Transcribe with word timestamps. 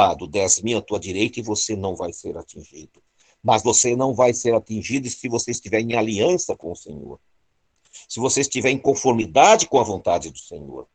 lado, 0.00 0.26
dez 0.26 0.60
mil 0.62 0.78
à 0.78 0.82
tua 0.82 0.98
direita, 0.98 1.40
e 1.40 1.42
você 1.42 1.76
não 1.76 1.94
vai 1.94 2.12
ser 2.12 2.36
atingido. 2.36 3.02
Mas 3.42 3.62
você 3.62 3.94
não 3.94 4.14
vai 4.14 4.32
ser 4.32 4.54
atingido 4.54 5.08
se 5.08 5.28
você 5.28 5.50
estiver 5.50 5.80
em 5.80 5.94
aliança 5.94 6.56
com 6.56 6.72
o 6.72 6.76
Senhor. 6.76 7.18
Se 8.08 8.18
você 8.18 8.40
estiver 8.40 8.70
em 8.70 8.78
conformidade 8.78 9.66
com 9.66 9.78
a 9.78 9.84
vontade 9.84 10.30
do 10.30 10.38
Senhor. 10.38 10.86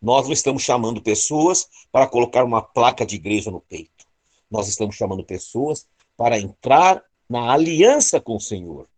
Nós 0.00 0.26
não 0.26 0.32
estamos 0.32 0.62
chamando 0.62 1.02
pessoas 1.02 1.68
para 1.90 2.06
colocar 2.06 2.44
uma 2.44 2.62
placa 2.62 3.04
de 3.04 3.16
igreja 3.16 3.50
no 3.50 3.60
peito. 3.60 4.06
Nós 4.50 4.68
estamos 4.68 4.96
chamando 4.96 5.24
pessoas 5.24 5.86
para 6.16 6.38
entrar 6.38 7.02
na 7.28 7.52
aliança 7.52 8.20
com 8.20 8.36
o 8.36 8.40
Senhor. 8.40 8.88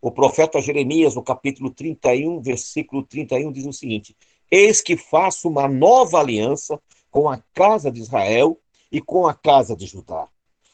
O 0.00 0.10
profeta 0.10 0.60
Jeremias, 0.62 1.14
no 1.14 1.22
capítulo 1.22 1.70
31, 1.70 2.40
versículo 2.40 3.02
31, 3.02 3.52
diz 3.52 3.66
o 3.66 3.72
seguinte: 3.72 4.16
Eis 4.50 4.80
que 4.80 4.96
faço 4.96 5.48
uma 5.48 5.68
nova 5.68 6.18
aliança 6.18 6.80
com 7.10 7.28
a 7.28 7.38
casa 7.54 7.90
de 7.90 8.00
Israel 8.00 8.58
e 8.90 9.00
com 9.00 9.26
a 9.26 9.34
casa 9.34 9.76
de 9.76 9.86
Judá. 9.86 10.28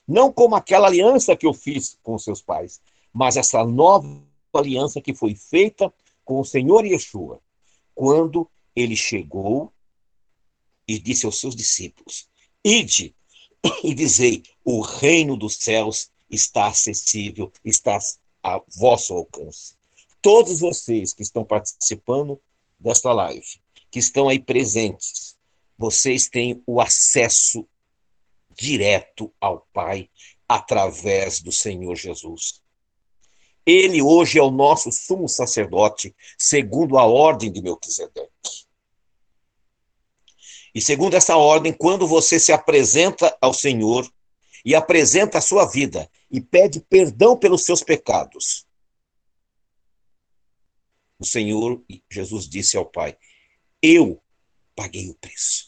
Não 0.06 0.32
como 0.32 0.54
aquela 0.54 0.86
aliança 0.86 1.36
que 1.36 1.46
eu 1.46 1.52
fiz 1.52 1.98
com 2.02 2.18
seus 2.18 2.40
pais, 2.40 2.80
mas 3.12 3.36
essa 3.36 3.64
nova 3.64 4.22
aliança 4.54 5.00
que 5.00 5.14
foi 5.14 5.34
feita 5.34 5.92
com 6.24 6.40
o 6.40 6.45
Senhor 6.45 6.84
Yeshua, 6.84 7.40
quando 7.95 8.48
ele 8.74 8.96
chegou 8.96 9.72
e 10.86 10.98
disse 10.98 11.26
aos 11.26 11.40
seus 11.40 11.56
discípulos: 11.56 12.28
Ide 12.64 13.14
e 13.82 13.95
dizei: 13.95 14.42
o 14.64 14.80
reino 14.80 15.37
dos 15.37 15.56
céus 15.56 16.10
está 16.30 16.66
acessível, 16.66 17.52
está 17.64 17.98
a 18.42 18.60
vosso 18.76 19.14
alcance. 19.14 19.74
Todos 20.20 20.60
vocês 20.60 21.12
que 21.12 21.23
estão 21.23 21.45
participando 21.45 22.40
desta 22.78 23.12
live, 23.12 23.46
que 23.90 23.98
estão 23.98 24.28
aí 24.28 24.38
presentes, 24.38 25.35
vocês 25.78 26.28
têm 26.28 26.62
o 26.66 26.80
acesso 26.80 27.68
direto 28.50 29.32
ao 29.40 29.66
Pai 29.72 30.08
através 30.48 31.40
do 31.40 31.52
Senhor 31.52 31.95
Jesus. 31.95 32.62
Ele 33.64 34.01
hoje 34.01 34.38
é 34.38 34.42
o 34.42 34.51
nosso 34.51 34.92
sumo 34.92 35.28
sacerdote, 35.28 36.14
segundo 36.38 36.96
a 36.96 37.04
ordem 37.04 37.51
de 37.51 37.60
Melquisedeque. 37.60 38.30
E 40.73 40.80
segundo 40.80 41.14
essa 41.14 41.36
ordem, 41.36 41.73
quando 41.73 42.06
você 42.06 42.38
se 42.38 42.52
apresenta 42.52 43.36
ao 43.40 43.52
Senhor 43.52 44.08
e 44.64 44.74
apresenta 44.74 45.38
a 45.38 45.40
sua 45.40 45.66
vida 45.66 46.08
e 46.30 46.40
pede 46.40 46.80
perdão 46.80 47.36
pelos 47.36 47.64
seus 47.64 47.82
pecados, 47.82 48.66
o 51.18 51.24
Senhor 51.24 51.82
Jesus 52.10 52.48
disse 52.48 52.76
ao 52.76 52.84
Pai: 52.84 53.16
Eu 53.80 54.23
paguei 54.74 55.08
o 55.08 55.14
preço. 55.14 55.65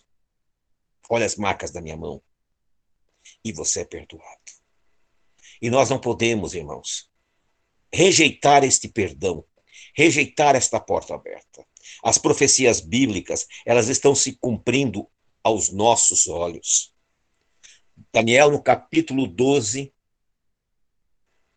Olha 1.08 1.26
as 1.26 1.36
marcas 1.36 1.70
da 1.70 1.80
minha 1.80 1.96
mão. 1.96 2.22
E 3.44 3.52
você 3.52 3.80
é 3.80 3.84
perdoado. 3.84 4.40
E 5.60 5.70
nós 5.70 5.90
não 5.90 6.00
podemos, 6.00 6.54
irmãos, 6.54 7.10
rejeitar 7.92 8.64
este 8.64 8.88
perdão, 8.88 9.44
rejeitar 9.94 10.54
esta 10.54 10.78
porta 10.78 11.14
aberta. 11.14 11.66
As 12.02 12.18
profecias 12.18 12.80
bíblicas, 12.80 13.46
elas 13.64 13.88
estão 13.88 14.14
se 14.14 14.36
cumprindo 14.36 15.08
aos 15.42 15.70
nossos 15.70 16.28
olhos. 16.28 16.94
Daniel, 18.12 18.50
no 18.50 18.62
capítulo 18.62 19.26
12, 19.26 19.92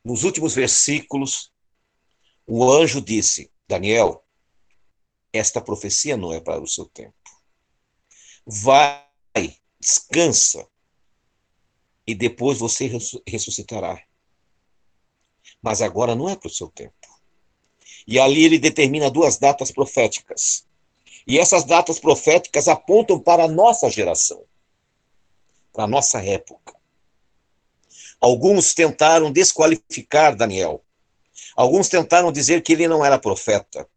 nos 0.03 0.23
últimos 0.23 0.55
versículos, 0.55 1.51
o 2.47 2.69
anjo 2.71 3.01
disse: 3.01 3.51
Daniel, 3.67 4.25
esta 5.31 5.61
profecia 5.61 6.17
não 6.17 6.33
é 6.33 6.39
para 6.39 6.61
o 6.61 6.67
seu 6.67 6.85
tempo. 6.85 7.15
Vai, 8.45 9.05
descansa, 9.81 10.67
e 12.05 12.13
depois 12.13 12.59
você 12.59 12.89
ressuscitará. 13.27 14.01
Mas 15.61 15.81
agora 15.81 16.15
não 16.15 16.29
é 16.29 16.35
para 16.35 16.47
o 16.47 16.53
seu 16.53 16.67
tempo. 16.69 16.93
E 18.07 18.19
ali 18.19 18.45
ele 18.45 18.59
determina 18.59 19.09
duas 19.09 19.37
datas 19.37 19.71
proféticas. 19.71 20.65
E 21.25 21.37
essas 21.37 21.63
datas 21.63 21.99
proféticas 21.99 22.67
apontam 22.67 23.19
para 23.19 23.45
a 23.45 23.47
nossa 23.47 23.89
geração, 23.89 24.43
para 25.71 25.83
a 25.83 25.87
nossa 25.87 26.23
época. 26.23 26.75
Alguns 28.19 28.73
tentaram 28.73 29.31
desqualificar 29.31 30.35
Daniel. 30.35 30.83
Alguns 31.55 31.89
tentaram 31.89 32.31
dizer 32.31 32.61
que 32.63 32.73
ele 32.73 32.87
não 32.87 33.03
era 33.03 33.19
profeta, 33.19 33.87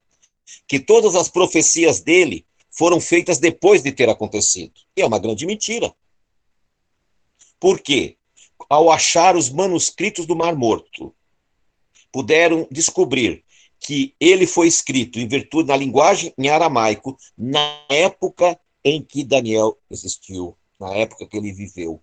que 0.67 0.79
todas 0.79 1.15
as 1.15 1.29
profecias 1.29 2.01
dele 2.01 2.47
foram 2.77 3.01
feitas 3.01 3.39
depois 3.39 3.83
de 3.83 3.93
ter 3.93 4.09
acontecido. 4.09 4.73
E 4.97 5.03
é 5.03 5.07
uma 5.07 5.19
grande 5.19 5.47
mentira. 5.47 5.95
Por 7.59 7.81
quê? 7.81 8.17
Ao 8.69 8.91
achar 8.91 9.37
os 9.37 9.49
manuscritos 9.49 10.27
do 10.27 10.37
Mar 10.37 10.57
Morto, 10.57 11.15
puderam 12.13 12.67
descobrir 12.71 13.45
que 13.79 14.15
ele 14.19 14.47
foi 14.47 14.67
escrito 14.67 15.19
em 15.19 15.29
virtude 15.29 15.69
da 15.69 15.77
linguagem 15.77 16.33
em 16.39 16.49
aramaico 16.49 17.17
na 17.37 17.85
época 17.89 18.59
em 18.83 19.03
que 19.03 19.23
Daniel 19.23 19.79
existiu, 19.91 20.57
na 20.81 20.95
época 20.95 21.27
que 21.27 21.37
ele 21.37 21.53
viveu. 21.53 22.03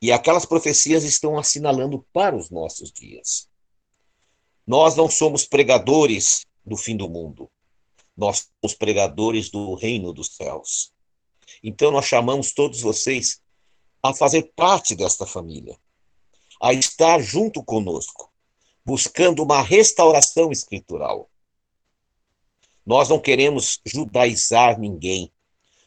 E 0.00 0.10
aquelas 0.10 0.44
profecias 0.44 1.04
estão 1.04 1.38
assinalando 1.38 2.04
para 2.12 2.36
os 2.36 2.50
nossos 2.50 2.90
dias. 2.90 3.48
Nós 4.66 4.96
não 4.96 5.08
somos 5.08 5.44
pregadores 5.44 6.44
do 6.64 6.76
fim 6.76 6.96
do 6.96 7.08
mundo. 7.08 7.48
Nós 8.16 8.48
somos 8.60 8.76
pregadores 8.76 9.50
do 9.50 9.74
reino 9.74 10.12
dos 10.12 10.34
céus. 10.34 10.92
Então 11.62 11.90
nós 11.90 12.06
chamamos 12.06 12.52
todos 12.52 12.80
vocês 12.80 13.40
a 14.02 14.14
fazer 14.14 14.52
parte 14.56 14.94
desta 14.94 15.26
família, 15.26 15.78
a 16.60 16.72
estar 16.72 17.20
junto 17.20 17.62
conosco, 17.62 18.30
buscando 18.84 19.42
uma 19.42 19.62
restauração 19.62 20.50
escritural. 20.50 21.30
Nós 22.84 23.08
não 23.08 23.20
queremos 23.20 23.80
judaizar 23.84 24.78
ninguém. 24.78 25.32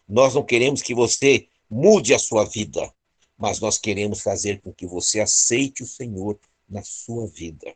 Nós 0.07 0.33
não 0.33 0.43
queremos 0.43 0.81
que 0.81 0.95
você 0.95 1.47
mude 1.69 2.13
a 2.13 2.19
sua 2.19 2.45
vida, 2.45 2.93
mas 3.37 3.59
nós 3.59 3.77
queremos 3.77 4.21
fazer 4.21 4.61
com 4.61 4.71
que 4.71 4.87
você 4.87 5.19
aceite 5.19 5.83
o 5.83 5.87
Senhor 5.87 6.39
na 6.69 6.83
sua 6.83 7.27
vida. 7.27 7.75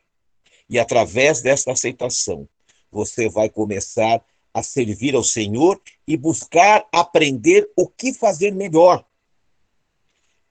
E 0.70 0.80
através 0.80 1.42
dessa 1.42 1.72
aceitação, 1.72 2.48
você 2.92 3.28
vai 3.28 3.50
começar 3.50 4.24
a 4.54 4.64
servir 4.64 5.16
ao 5.16 5.24
Senhor 5.24 5.82
e 6.08 6.18
buscar 6.18 6.88
aprender 6.92 7.70
o 7.76 7.88
que 7.88 8.14
fazer 8.14 8.52
melhor. 8.52 9.06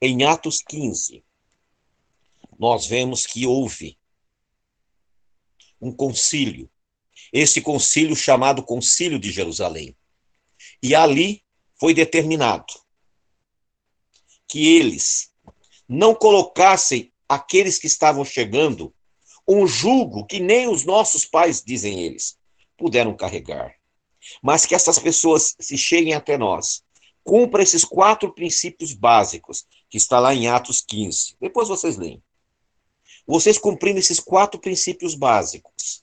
Em 0.00 0.24
Atos 0.24 0.62
15, 0.62 1.24
nós 2.58 2.86
vemos 2.86 3.26
que 3.26 3.46
houve 3.46 3.98
um 5.80 5.92
concílio. 5.92 6.70
Esse 7.32 7.60
concílio 7.60 8.16
chamado 8.16 8.62
Concílio 8.62 9.18
de 9.18 9.30
Jerusalém. 9.30 9.96
E 10.82 10.94
ali 10.94 11.44
foi 11.78 11.92
determinado 11.92 12.72
que 14.46 14.76
eles 14.76 15.30
não 15.88 16.14
colocassem 16.14 17.12
aqueles 17.28 17.78
que 17.78 17.86
estavam 17.86 18.24
chegando 18.24 18.94
um 19.46 19.66
jugo 19.66 20.26
que 20.26 20.40
nem 20.40 20.68
os 20.68 20.84
nossos 20.84 21.24
pais, 21.24 21.62
dizem 21.62 22.00
eles, 22.00 22.38
puderam 22.76 23.16
carregar. 23.16 23.77
Mas 24.42 24.66
que 24.66 24.74
essas 24.74 24.98
pessoas, 24.98 25.54
se 25.58 25.76
cheguem 25.76 26.14
até 26.14 26.36
nós, 26.36 26.82
cumpra 27.24 27.62
esses 27.62 27.84
quatro 27.84 28.32
princípios 28.32 28.92
básicos, 28.92 29.66
que 29.90 29.96
está 29.96 30.18
lá 30.18 30.34
em 30.34 30.48
Atos 30.48 30.80
15. 30.80 31.36
Depois 31.40 31.68
vocês 31.68 31.96
leem. 31.96 32.22
Vocês 33.26 33.58
cumprindo 33.58 33.98
esses 33.98 34.18
quatro 34.18 34.58
princípios 34.58 35.14
básicos, 35.14 36.02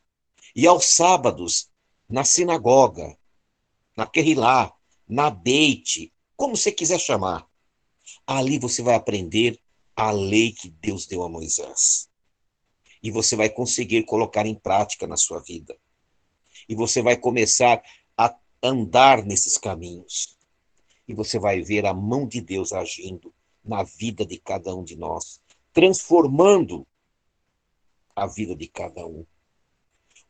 e 0.56 0.68
aos 0.68 0.86
sábados, 0.86 1.70
na 2.08 2.24
sinagoga, 2.24 3.18
na 3.98 4.06
Querilá, 4.06 4.72
na 5.08 5.30
Beite, 5.30 6.14
como 6.36 6.56
você 6.56 6.72
quiser 6.72 7.00
chamar, 7.00 7.48
ali 8.28 8.60
você 8.60 8.82
vai 8.82 8.96
aprender 8.96 9.60
a 9.96 10.12
lei 10.12 10.52
que 10.52 10.70
Deus 10.70 11.06
deu 11.08 11.24
a 11.24 11.30
Moisés. 11.30 12.10
E 13.02 13.10
você 13.10 13.36
vai 13.36 13.50
conseguir 13.50 14.04
colocar 14.04 14.46
em 14.46 14.56
prática 14.56 15.08
na 15.08 15.16
sua 15.16 15.40
vida. 15.40 15.78
E 16.68 16.76
você 16.76 17.02
vai 17.02 17.16
começar 17.16 17.82
a 18.18 18.36
andar 18.62 19.24
nesses 19.24 19.58
caminhos. 19.58 20.38
E 21.08 21.14
você 21.14 21.38
vai 21.38 21.62
ver 21.62 21.86
a 21.86 21.94
mão 21.94 22.28
de 22.28 22.42
Deus 22.42 22.74
agindo 22.74 23.34
na 23.64 23.84
vida 23.84 24.26
de 24.26 24.38
cada 24.38 24.76
um 24.76 24.84
de 24.84 24.96
nós, 24.96 25.42
transformando 25.74 26.88
a 28.16 28.26
vida 28.26 28.56
de 28.56 28.68
cada 28.68 29.06
um. 29.06 29.26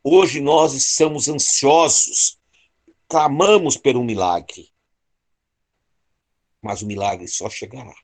Hoje 0.03 0.41
nós 0.41 0.73
estamos 0.73 1.27
ansiosos, 1.27 2.39
clamamos 3.07 3.77
por 3.77 3.95
um 3.95 4.03
milagre. 4.03 4.69
Mas 6.61 6.81
o 6.81 6.87
milagre 6.87 7.27
só 7.27 7.49
chegará 7.49 7.95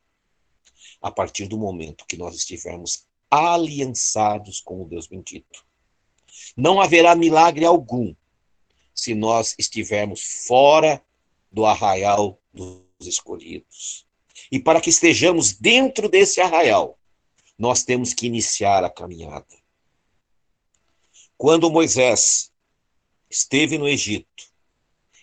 a 1.01 1.11
partir 1.11 1.47
do 1.47 1.57
momento 1.57 2.05
que 2.05 2.15
nós 2.15 2.35
estivermos 2.35 3.07
aliançados 3.29 4.61
com 4.61 4.83
o 4.83 4.87
Deus 4.87 5.07
bendito. 5.07 5.65
Não 6.55 6.79
haverá 6.79 7.15
milagre 7.15 7.65
algum 7.65 8.13
se 9.01 9.15
nós 9.15 9.55
estivermos 9.57 10.21
fora 10.45 11.03
do 11.51 11.65
arraial 11.65 12.39
dos 12.53 12.83
escolhidos. 13.01 14.05
E 14.51 14.59
para 14.59 14.79
que 14.79 14.91
estejamos 14.91 15.53
dentro 15.53 16.07
desse 16.07 16.39
arraial, 16.39 16.99
nós 17.57 17.83
temos 17.83 18.13
que 18.13 18.27
iniciar 18.27 18.83
a 18.83 18.91
caminhada. 18.91 19.57
Quando 21.35 21.71
Moisés 21.71 22.51
esteve 23.27 23.79
no 23.79 23.87
Egito 23.87 24.43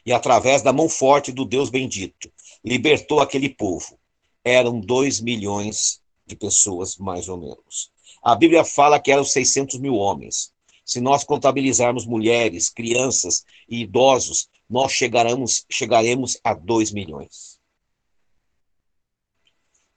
e, 0.04 0.12
através 0.12 0.60
da 0.60 0.72
mão 0.72 0.88
forte 0.88 1.30
do 1.30 1.44
Deus 1.44 1.70
bendito, 1.70 2.32
libertou 2.64 3.20
aquele 3.20 3.48
povo, 3.48 3.96
eram 4.42 4.80
dois 4.80 5.20
milhões 5.20 6.02
de 6.26 6.34
pessoas, 6.34 6.96
mais 6.96 7.28
ou 7.28 7.36
menos. 7.36 7.92
A 8.24 8.34
Bíblia 8.34 8.64
fala 8.64 8.98
que 8.98 9.12
eram 9.12 9.22
600 9.22 9.78
mil 9.78 9.94
homens. 9.94 10.52
Se 10.88 11.02
nós 11.02 11.22
contabilizarmos 11.22 12.06
mulheres, 12.06 12.70
crianças 12.70 13.44
e 13.68 13.82
idosos, 13.82 14.48
nós 14.66 14.90
chegaremos, 14.90 15.66
chegaremos 15.70 16.40
a 16.42 16.54
2 16.54 16.92
milhões. 16.92 17.60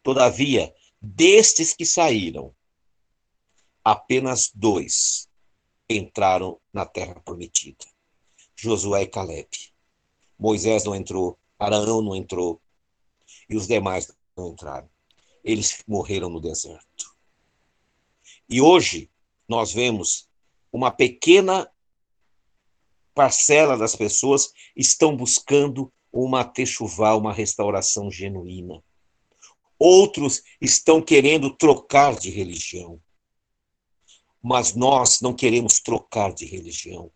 Todavia, 0.04 0.76
destes 1.02 1.72
que 1.72 1.86
saíram, 1.86 2.54
apenas 3.82 4.52
dois 4.54 5.30
entraram 5.90 6.60
na 6.74 6.86
terra 6.86 7.22
prometida: 7.22 7.86
Josué 8.54 9.04
e 9.04 9.08
Caleb. 9.08 9.48
Moisés 10.38 10.84
não 10.84 10.94
entrou, 10.94 11.40
Araão 11.58 12.02
não 12.02 12.18
entrou, 12.18 12.62
e 13.48 13.56
os 13.56 13.66
demais 13.66 14.14
não 14.36 14.50
entraram. 14.50 14.90
Eles 15.42 15.82
morreram 15.88 16.30
no 16.30 16.42
deserto. 16.42 17.16
E 18.50 18.60
hoje 18.60 19.10
nós 19.48 19.72
vemos 19.72 20.30
uma 20.72 20.92
pequena 20.92 21.70
parcela 23.14 23.78
das 23.78 23.96
pessoas 23.96 24.54
estão 24.76 25.16
buscando 25.16 25.92
uma 26.12 26.44
techuvá, 26.44 27.16
uma 27.16 27.34
restauração 27.34 28.10
genuína. 28.10 28.84
Outros 29.78 30.42
estão 30.60 31.02
querendo 31.02 31.56
trocar 31.56 32.16
de 32.18 32.30
religião. 32.30 33.02
Mas 34.42 34.74
nós 34.74 35.22
não 35.22 35.34
queremos 35.34 35.80
trocar 35.80 36.34
de 36.34 36.46
religião. 36.46 37.12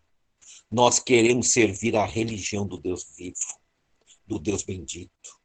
Nós 0.70 0.98
queremos 0.98 1.52
servir 1.52 1.96
a 1.96 2.04
religião 2.04 2.66
do 2.66 2.76
Deus 2.76 3.04
vivo, 3.16 3.60
do 4.26 4.38
Deus 4.38 4.62
bendito. 4.62 5.40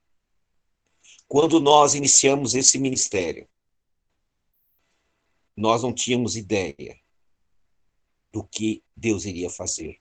Quando 1.27 1.59
nós 1.59 1.95
iniciamos 1.95 2.55
esse 2.55 2.77
ministério, 2.77 3.47
nós 5.55 5.83
não 5.83 5.93
tínhamos 5.93 6.35
ideia 6.35 7.00
do 8.31 8.43
que 8.43 8.83
Deus 8.95 9.25
iria 9.25 9.49
fazer. 9.49 9.99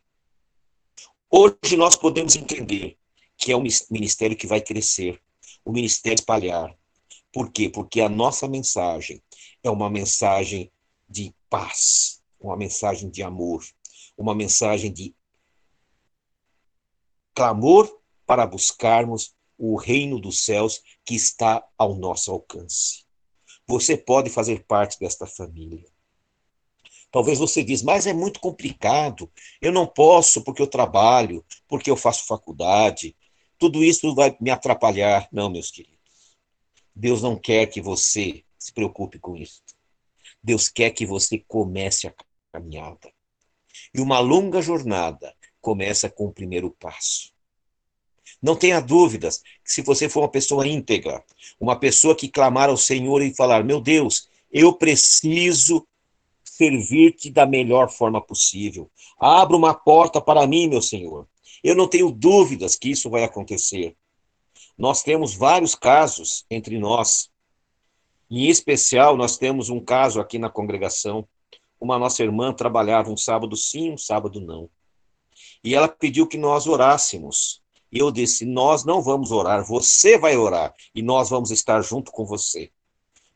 Hoje 1.30 1.76
nós 1.76 1.96
podemos 1.96 2.36
entender 2.36 2.98
que 3.36 3.52
é 3.52 3.56
um 3.56 3.64
ministério 3.90 4.36
que 4.36 4.46
vai 4.46 4.60
crescer, 4.60 5.20
o 5.64 5.70
um 5.70 5.72
ministério 5.72 6.16
espalhar. 6.16 6.76
Por 7.32 7.50
quê? 7.50 7.68
Porque 7.68 8.00
a 8.00 8.08
nossa 8.08 8.48
mensagem 8.48 9.22
é 9.62 9.70
uma 9.70 9.88
mensagem 9.88 10.70
de 11.08 11.34
paz, 11.48 12.20
uma 12.38 12.56
mensagem 12.56 13.10
de 13.10 13.22
amor, 13.22 13.64
uma 14.16 14.34
mensagem 14.34 14.92
de 14.92 15.14
clamor 17.34 18.00
para 18.26 18.46
buscarmos 18.46 19.34
o 19.56 19.76
reino 19.76 20.20
dos 20.20 20.44
céus 20.44 20.82
que 21.04 21.14
está 21.14 21.66
ao 21.76 21.94
nosso 21.94 22.30
alcance. 22.30 23.04
Você 23.66 23.96
pode 23.96 24.30
fazer 24.30 24.64
parte 24.66 24.98
desta 24.98 25.26
família. 25.26 25.89
Talvez 27.10 27.38
você 27.38 27.64
diz, 27.64 27.82
mas 27.82 28.06
é 28.06 28.12
muito 28.12 28.38
complicado. 28.40 29.30
Eu 29.60 29.72
não 29.72 29.86
posso 29.86 30.42
porque 30.42 30.62
eu 30.62 30.66
trabalho, 30.66 31.44
porque 31.68 31.90
eu 31.90 31.96
faço 31.96 32.26
faculdade. 32.26 33.16
Tudo 33.58 33.82
isso 33.82 34.14
vai 34.14 34.36
me 34.40 34.50
atrapalhar. 34.50 35.28
Não, 35.32 35.50
meus 35.50 35.70
queridos. 35.70 35.98
Deus 36.94 37.22
não 37.22 37.36
quer 37.36 37.66
que 37.66 37.80
você 37.80 38.44
se 38.58 38.72
preocupe 38.72 39.18
com 39.18 39.36
isso. 39.36 39.62
Deus 40.42 40.68
quer 40.68 40.90
que 40.90 41.04
você 41.04 41.38
comece 41.46 42.06
a 42.06 42.14
caminhada. 42.52 43.12
E 43.92 44.00
uma 44.00 44.20
longa 44.20 44.62
jornada 44.62 45.34
começa 45.60 46.08
com 46.08 46.26
o 46.26 46.32
primeiro 46.32 46.70
passo. 46.70 47.32
Não 48.40 48.56
tenha 48.56 48.80
dúvidas 48.80 49.42
que 49.64 49.72
se 49.72 49.82
você 49.82 50.08
for 50.08 50.20
uma 50.20 50.30
pessoa 50.30 50.66
íntegra, 50.66 51.22
uma 51.58 51.78
pessoa 51.78 52.16
que 52.16 52.28
clamar 52.28 52.70
ao 52.70 52.76
Senhor 52.76 53.22
e 53.22 53.34
falar: 53.34 53.64
Meu 53.64 53.80
Deus, 53.80 54.28
eu 54.50 54.72
preciso 54.72 55.86
servir-te 56.60 57.30
da 57.30 57.46
melhor 57.46 57.88
forma 57.88 58.20
possível. 58.20 58.90
Abra 59.18 59.56
uma 59.56 59.72
porta 59.72 60.20
para 60.20 60.46
mim, 60.46 60.68
meu 60.68 60.82
Senhor. 60.82 61.26
Eu 61.64 61.74
não 61.74 61.88
tenho 61.88 62.10
dúvidas 62.10 62.76
que 62.76 62.90
isso 62.90 63.08
vai 63.08 63.24
acontecer. 63.24 63.96
Nós 64.76 65.02
temos 65.02 65.34
vários 65.34 65.74
casos 65.74 66.44
entre 66.50 66.78
nós. 66.78 67.30
Em 68.30 68.46
especial, 68.46 69.16
nós 69.16 69.38
temos 69.38 69.70
um 69.70 69.80
caso 69.80 70.20
aqui 70.20 70.38
na 70.38 70.50
congregação. 70.50 71.26
Uma 71.80 71.98
nossa 71.98 72.22
irmã 72.22 72.52
trabalhava 72.52 73.10
um 73.10 73.16
sábado 73.16 73.56
sim, 73.56 73.92
um 73.92 73.98
sábado 73.98 74.38
não. 74.38 74.68
E 75.64 75.74
ela 75.74 75.88
pediu 75.88 76.26
que 76.26 76.36
nós 76.36 76.66
orássemos. 76.66 77.62
E 77.90 77.98
eu 77.98 78.10
disse: 78.10 78.44
Nós 78.44 78.84
não 78.84 79.00
vamos 79.00 79.32
orar, 79.32 79.64
você 79.64 80.18
vai 80.18 80.36
orar 80.36 80.74
e 80.94 81.00
nós 81.00 81.30
vamos 81.30 81.50
estar 81.50 81.80
junto 81.80 82.12
com 82.12 82.26
você. 82.26 82.70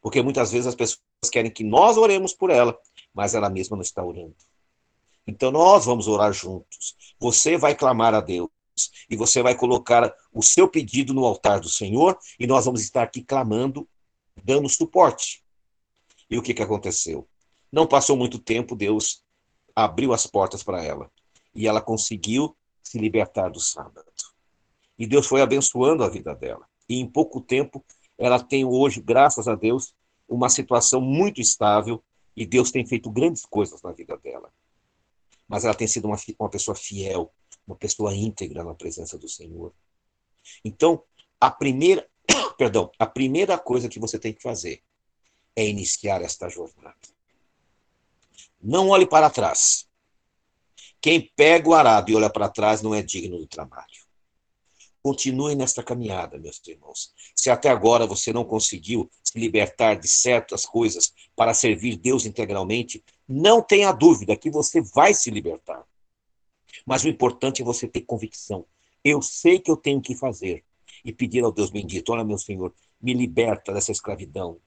Porque 0.03 0.20
muitas 0.20 0.53
vezes 0.53 0.67
as 0.67 0.75
pessoas 0.75 1.00
querem 1.32 1.50
que 1.50 1.65
nós 1.65 1.97
oremos 1.97 2.35
por 2.35 2.50
ela, 2.50 2.79
mas 3.15 3.35
ela 3.35 3.49
mesma 3.49 3.77
não 3.77 3.83
está 3.83 4.05
orando. 4.05 4.35
Então 5.27 5.51
nós 5.51 5.87
vamos 5.87 6.09
orar 6.09 6.33
juntos. 6.33 6.97
Você 7.19 7.57
vai 7.57 7.75
clamar 7.75 8.13
a 8.15 8.21
Deus 8.21 8.51
e 9.09 9.17
você 9.17 9.43
vai 9.43 9.55
colocar 9.55 10.13
o 10.33 10.43
seu 10.43 10.69
pedido 10.69 11.15
no 11.15 11.25
altar 11.25 11.61
do 11.61 11.69
Senhor 11.69 12.19
e 12.39 12.47
nós 12.47 12.65
vamos 12.65 12.83
estar 12.83 13.05
aqui 13.05 13.23
clamando, 13.23 13.89
dando 14.43 14.69
suporte. 14.69 15.43
E 16.29 16.37
o 16.37 16.43
que, 16.43 16.53
que 16.53 16.63
aconteceu? 16.63 17.29
Não 17.71 17.87
passou 17.87 18.17
muito 18.17 18.39
tempo, 18.39 18.77
Deus 18.77 19.23
abriu 19.75 20.13
as 20.13 20.27
portas 20.27 20.63
para 20.63 20.83
ela 20.83 21.11
e 21.55 21.67
ela 21.67 21.81
conseguiu 21.81 22.57
se 22.83 22.99
libertar 22.99 23.49
do 23.49 23.61
sábado. 23.61 24.05
E 24.99 25.07
Deus 25.07 25.27
foi 25.27 25.41
abençoando 25.41 26.05
a 26.05 26.09
vida 26.09 26.35
dela. 26.35 26.67
E 26.89 26.99
em 27.01 27.07
pouco 27.07 27.41
tempo, 27.41 27.85
ela 28.19 28.39
tem 28.39 28.65
hoje, 28.65 29.01
graças 29.01 29.49
a 29.49 29.55
Deus, 29.55 29.95
uma 30.29 30.49
situação 30.49 31.01
muito 31.01 31.41
estável 31.41 32.03
e 32.37 32.45
Deus 32.45 32.71
tem 32.71 32.87
feito 32.87 33.11
grandes 33.11 33.45
coisas 33.45 33.83
na 33.83 33.93
vida 33.93 34.17
dela. 34.19 34.53
Mas 35.47 35.65
ela 35.65 35.75
tem 35.75 35.87
sido 35.87 36.07
uma, 36.07 36.17
uma 36.39 36.49
pessoa 36.49 36.75
fiel, 36.75 37.33
uma 37.67 37.77
pessoa 37.77 38.15
íntegra 38.15 38.65
na 38.65 38.75
presença 38.75 39.19
do 39.19 39.29
Senhor. 39.29 39.73
Então, 40.65 41.03
a 41.41 41.51
primeira, 41.51 42.09
perdão, 42.59 42.91
a 42.99 43.07
primeira 43.07 43.59
coisa 43.59 43.89
que 43.89 44.01
você 44.01 44.19
tem 44.19 44.33
que 44.33 44.43
fazer 44.43 44.83
é 45.55 45.67
iniciar 45.67 46.23
esta 46.23 46.49
jornada. 46.49 46.97
Não 48.61 48.89
olhe 48.89 49.06
para 49.06 49.31
trás. 49.31 49.89
Quem 51.01 51.31
pega 51.37 51.69
o 51.69 51.75
arado 51.75 52.11
e 52.11 52.17
olha 52.17 52.31
para 52.31 52.49
trás 52.49 52.81
não 52.81 52.94
é 52.94 53.03
digno 53.03 53.39
do 53.39 53.47
trabalho. 53.47 54.04
Continue 55.05 55.55
nesta 55.55 55.82
caminhada, 55.82 56.39
meus 56.39 56.67
irmãos. 56.67 57.13
Se 57.37 57.51
até 57.51 57.69
agora 57.69 58.06
você 58.06 58.32
não 58.32 58.43
conseguiu 58.43 59.11
se 59.23 59.39
libertar 59.39 59.96
de 59.96 60.08
certas 60.08 60.65
coisas 60.65 61.13
para 61.37 61.53
servir 61.53 61.99
Deus 61.99 62.25
integralmente, 62.25 63.05
não 63.29 63.61
tenha 63.61 63.93
dúvida 63.93 64.34
que 64.34 64.51
você 64.51 64.81
vai 64.81 65.13
se 65.13 65.31
libertar. 65.31 65.84
Mas 66.87 67.05
o 67.05 67.08
importante 67.11 67.61
é 67.61 67.65
você 67.67 67.87
ter 67.87 68.01
convicção. 68.01 68.65
Eu 69.05 69.20
sei 69.20 69.58
que 69.58 69.70
eu 69.70 69.77
tenho 69.77 70.01
que 70.01 70.17
fazer 70.17 70.65
e 71.05 71.13
pedir 71.13 71.44
ao 71.44 71.53
Deus 71.53 71.69
bendito: 71.69 72.11
olha, 72.11 72.25
meu 72.25 72.39
Senhor, 72.39 72.73
me 72.99 73.13
liberta 73.13 73.75
dessa 73.75 73.93
escravidão. 73.93 74.58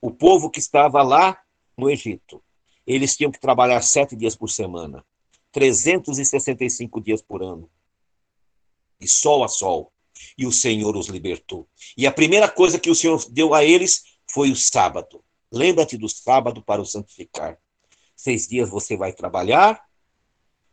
O 0.00 0.10
povo 0.10 0.48
que 0.48 0.58
estava 0.58 1.02
lá 1.02 1.38
no 1.76 1.90
Egito, 1.90 2.42
eles 2.86 3.14
tinham 3.14 3.30
que 3.30 3.38
trabalhar 3.38 3.82
sete 3.82 4.16
dias 4.16 4.34
por 4.34 4.48
semana, 4.48 5.04
365 5.52 6.98
dias 6.98 7.20
por 7.20 7.42
ano 7.42 7.70
de 9.00 9.08
sol 9.08 9.42
a 9.42 9.48
sol. 9.48 9.92
E 10.36 10.46
o 10.46 10.52
Senhor 10.52 10.96
os 10.96 11.06
libertou. 11.06 11.66
E 11.96 12.06
a 12.06 12.12
primeira 12.12 12.48
coisa 12.48 12.78
que 12.78 12.90
o 12.90 12.94
Senhor 12.94 13.24
deu 13.30 13.54
a 13.54 13.64
eles 13.64 14.04
foi 14.30 14.50
o 14.50 14.56
sábado. 14.56 15.24
Lembra-te 15.50 15.96
do 15.96 16.08
sábado 16.08 16.62
para 16.62 16.80
o 16.80 16.86
santificar. 16.86 17.58
Seis 18.14 18.46
dias 18.46 18.68
você 18.68 18.96
vai 18.96 19.12
trabalhar, 19.12 19.82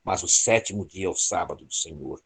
mas 0.04 0.22
o 0.22 0.28
sétimo 0.28 0.86
dia 0.86 1.08
é 1.08 1.10
o 1.10 1.16
sábado 1.16 1.66
do 1.66 1.74
Senhor. 1.74 2.22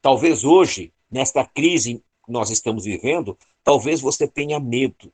Talvez 0.00 0.44
hoje, 0.44 0.92
nesta 1.10 1.44
crise 1.44 2.04
que 2.24 2.30
nós 2.30 2.50
estamos 2.50 2.84
vivendo, 2.84 3.36
talvez 3.64 4.00
você 4.00 4.28
tenha 4.28 4.60
medo. 4.60 5.12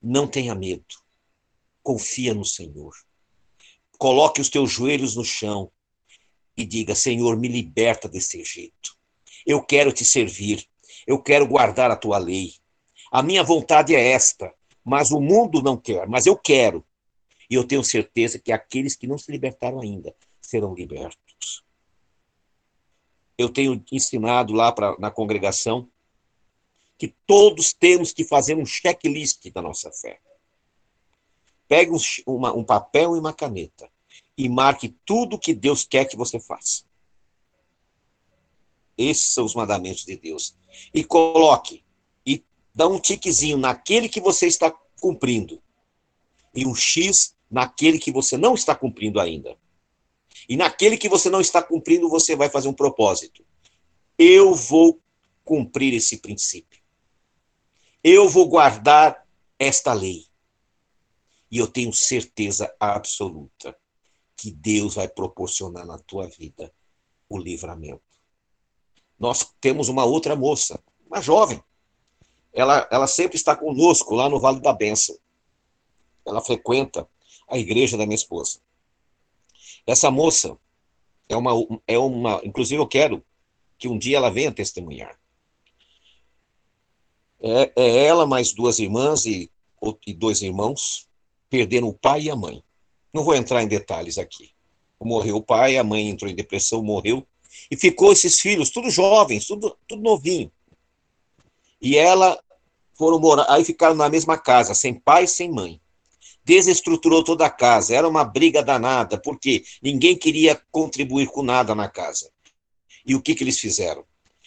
Não 0.00 0.26
tenha 0.26 0.54
medo. 0.54 0.84
Confia 1.82 2.34
no 2.34 2.44
Senhor. 2.44 2.92
Coloque 3.98 4.40
os 4.40 4.48
teus 4.48 4.70
joelhos 4.72 5.14
no 5.14 5.24
chão 5.24 5.70
e 6.56 6.64
diga: 6.64 6.94
Senhor, 6.94 7.36
me 7.36 7.48
liberta 7.48 8.08
desse 8.08 8.40
Egito. 8.40 8.96
Eu 9.46 9.62
quero 9.62 9.92
te 9.92 10.04
servir. 10.04 10.66
Eu 11.06 11.20
quero 11.20 11.46
guardar 11.46 11.90
a 11.90 11.96
tua 11.96 12.18
lei. 12.18 12.54
A 13.10 13.22
minha 13.22 13.42
vontade 13.42 13.94
é 13.94 14.12
esta, 14.12 14.54
mas 14.84 15.10
o 15.10 15.20
mundo 15.20 15.62
não 15.62 15.76
quer, 15.76 16.06
mas 16.06 16.26
eu 16.26 16.36
quero. 16.36 16.84
E 17.50 17.54
eu 17.54 17.64
tenho 17.64 17.84
certeza 17.84 18.38
que 18.38 18.52
aqueles 18.52 18.96
que 18.96 19.06
não 19.06 19.18
se 19.18 19.30
libertaram 19.30 19.80
ainda 19.80 20.14
serão 20.40 20.74
libertos. 20.74 21.62
Eu 23.36 23.48
tenho 23.48 23.82
ensinado 23.90 24.52
lá 24.52 24.72
pra, 24.72 24.96
na 24.98 25.10
congregação 25.10 25.88
que 26.96 27.08
todos 27.26 27.72
temos 27.72 28.12
que 28.12 28.24
fazer 28.24 28.56
um 28.56 28.64
checklist 28.64 29.50
da 29.50 29.60
nossa 29.60 29.90
fé. 29.90 30.20
Pegue 31.66 31.90
um, 31.90 31.98
uma, 32.26 32.54
um 32.54 32.64
papel 32.64 33.16
e 33.16 33.18
uma 33.18 33.32
caneta 33.32 33.91
e 34.36 34.48
marque 34.48 34.88
tudo 35.04 35.38
que 35.38 35.54
Deus 35.54 35.84
quer 35.84 36.06
que 36.06 36.16
você 36.16 36.40
faça. 36.40 36.84
Esses 38.96 39.32
são 39.32 39.44
os 39.44 39.54
mandamentos 39.54 40.04
de 40.04 40.16
Deus. 40.16 40.54
E 40.92 41.04
coloque, 41.04 41.84
e 42.24 42.44
dá 42.74 42.86
um 42.86 42.98
tiquezinho 42.98 43.58
naquele 43.58 44.08
que 44.08 44.20
você 44.20 44.46
está 44.46 44.70
cumprindo, 45.00 45.62
e 46.54 46.66
um 46.66 46.74
X 46.74 47.34
naquele 47.50 47.98
que 47.98 48.12
você 48.12 48.36
não 48.36 48.54
está 48.54 48.74
cumprindo 48.74 49.20
ainda. 49.20 49.56
E 50.48 50.56
naquele 50.56 50.96
que 50.96 51.08
você 51.08 51.28
não 51.28 51.40
está 51.40 51.62
cumprindo, 51.62 52.08
você 52.08 52.34
vai 52.34 52.48
fazer 52.48 52.68
um 52.68 52.72
propósito. 52.72 53.44
Eu 54.18 54.54
vou 54.54 55.00
cumprir 55.44 55.94
esse 55.94 56.18
princípio. 56.18 56.80
Eu 58.02 58.28
vou 58.28 58.48
guardar 58.48 59.26
esta 59.58 59.92
lei. 59.92 60.26
E 61.50 61.58
eu 61.58 61.66
tenho 61.66 61.92
certeza 61.92 62.74
absoluta 62.80 63.76
que 64.42 64.50
Deus 64.50 64.96
vai 64.96 65.06
proporcionar 65.06 65.86
na 65.86 65.96
tua 66.00 66.26
vida 66.26 66.74
o 67.28 67.38
livramento. 67.38 68.02
Nós 69.16 69.54
temos 69.60 69.88
uma 69.88 70.04
outra 70.04 70.34
moça, 70.34 70.82
uma 71.06 71.20
jovem. 71.20 71.62
Ela, 72.52 72.88
ela 72.90 73.06
sempre 73.06 73.36
está 73.36 73.54
conosco 73.54 74.16
lá 74.16 74.28
no 74.28 74.40
Vale 74.40 74.58
da 74.58 74.72
Bênção. 74.72 75.16
Ela 76.26 76.40
frequenta 76.40 77.08
a 77.48 77.56
igreja 77.56 77.96
da 77.96 78.04
minha 78.04 78.16
esposa. 78.16 78.58
Essa 79.86 80.10
moça 80.10 80.58
é 81.28 81.36
uma, 81.36 81.52
é 81.86 81.96
uma. 81.96 82.40
Inclusive, 82.42 82.82
eu 82.82 82.88
quero 82.88 83.24
que 83.78 83.86
um 83.86 83.96
dia 83.96 84.16
ela 84.16 84.28
venha 84.28 84.50
testemunhar. 84.50 85.16
É, 87.40 87.72
é 87.76 88.06
ela 88.06 88.26
mais 88.26 88.52
duas 88.52 88.80
irmãs 88.80 89.24
e, 89.24 89.48
e 90.04 90.12
dois 90.12 90.42
irmãos 90.42 91.08
perderam 91.48 91.86
o 91.86 91.94
pai 91.94 92.22
e 92.22 92.30
a 92.30 92.34
mãe. 92.34 92.60
Não 93.12 93.24
vou 93.24 93.34
entrar 93.34 93.62
em 93.62 93.68
detalhes 93.68 94.18
aqui. 94.18 94.50
Morreu 95.00 95.36
o 95.36 95.42
pai, 95.42 95.76
a 95.76 95.84
mãe 95.84 96.08
entrou 96.08 96.30
em 96.30 96.34
depressão, 96.34 96.82
morreu. 96.82 97.26
E 97.70 97.76
ficou 97.76 98.12
esses 98.12 98.40
filhos, 98.40 98.70
tudo 98.70 98.90
jovens, 98.90 99.46
tudo, 99.46 99.76
tudo 99.86 100.02
novinho. 100.02 100.50
E 101.80 101.96
ela 101.96 102.40
foram 102.94 103.18
morar, 103.18 103.46
aí 103.48 103.64
ficaram 103.64 103.94
na 103.94 104.08
mesma 104.08 104.38
casa, 104.38 104.74
sem 104.74 104.94
pai 104.94 105.26
sem 105.26 105.50
mãe. 105.50 105.80
Desestruturou 106.44 107.22
toda 107.22 107.46
a 107.46 107.50
casa, 107.50 107.94
era 107.94 108.08
uma 108.08 108.24
briga 108.24 108.62
danada, 108.62 109.18
porque 109.18 109.64
ninguém 109.82 110.16
queria 110.16 110.60
contribuir 110.70 111.26
com 111.26 111.42
nada 111.42 111.74
na 111.74 111.88
casa. 111.88 112.30
E 113.04 113.14
o 113.14 113.20
que, 113.20 113.34
que 113.34 113.44
eles 113.44 113.58
fizeram? 113.58 114.04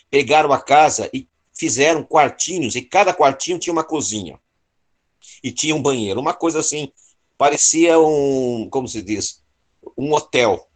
Pegaram 0.09 0.51
a 0.51 0.61
casa 0.61 1.09
e 1.13 1.27
fizeram 1.53 2.03
quartinhos, 2.03 2.75
e 2.75 2.81
cada 2.81 3.13
quartinho 3.13 3.59
tinha 3.59 3.73
uma 3.73 3.83
cozinha. 3.83 4.39
E 5.43 5.51
tinha 5.51 5.75
um 5.75 5.81
banheiro. 5.81 6.19
Uma 6.19 6.33
coisa 6.33 6.59
assim, 6.59 6.91
parecia 7.37 7.99
um, 7.99 8.69
como 8.69 8.87
se 8.87 9.01
diz, 9.01 9.43
um 9.97 10.13
hotel. 10.13 10.67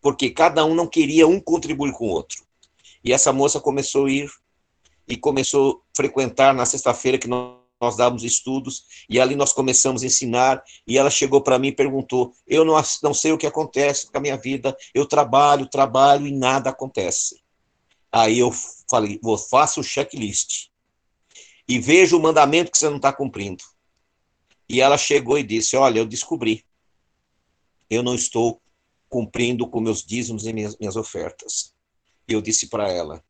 Porque 0.00 0.30
cada 0.30 0.64
um 0.64 0.74
não 0.74 0.86
queria 0.86 1.26
um 1.26 1.40
contribuir 1.40 1.92
com 1.92 2.06
o 2.06 2.10
outro. 2.10 2.44
E 3.02 3.12
essa 3.12 3.32
moça 3.32 3.60
começou 3.60 4.06
a 4.06 4.10
ir 4.10 4.30
e 5.06 5.16
começou 5.16 5.82
a 5.92 5.96
frequentar 5.96 6.54
na 6.54 6.64
sexta-feira 6.64 7.18
que 7.18 7.28
nós, 7.28 7.58
nós 7.80 7.96
dávamos 7.96 8.24
estudos, 8.24 8.84
e 9.08 9.20
ali 9.20 9.36
nós 9.36 9.52
começamos 9.52 10.02
a 10.02 10.06
ensinar, 10.06 10.62
e 10.86 10.96
ela 10.96 11.10
chegou 11.10 11.42
para 11.42 11.58
mim 11.58 11.68
e 11.68 11.72
perguntou, 11.72 12.32
eu 12.46 12.64
não, 12.64 12.82
não 13.02 13.12
sei 13.12 13.32
o 13.32 13.38
que 13.38 13.46
acontece 13.46 14.10
com 14.10 14.16
a 14.16 14.20
minha 14.20 14.36
vida, 14.36 14.76
eu 14.94 15.06
trabalho, 15.06 15.68
trabalho 15.68 16.26
e 16.26 16.32
nada 16.32 16.70
acontece. 16.70 17.42
Aí 18.10 18.38
eu 18.38 18.50
falei, 18.88 19.18
vou 19.22 19.36
faça 19.36 19.80
o 19.80 19.84
checklist 19.84 20.68
e 21.68 21.78
veja 21.78 22.16
o 22.16 22.20
mandamento 22.20 22.70
que 22.70 22.78
você 22.78 22.88
não 22.88 22.96
está 22.96 23.12
cumprindo. 23.12 23.64
E 24.68 24.80
ela 24.80 24.96
chegou 24.96 25.38
e 25.38 25.42
disse: 25.42 25.76
Olha, 25.76 25.98
eu 25.98 26.06
descobri, 26.06 26.64
eu 27.88 28.02
não 28.02 28.14
estou 28.14 28.60
cumprindo 29.08 29.68
com 29.68 29.80
meus 29.80 30.04
dízimos 30.04 30.46
e 30.46 30.52
minhas, 30.52 30.76
minhas 30.78 30.96
ofertas. 30.96 31.74
E 32.26 32.32
eu 32.32 32.40
disse 32.40 32.68
para 32.68 32.90
ela: 32.90 33.24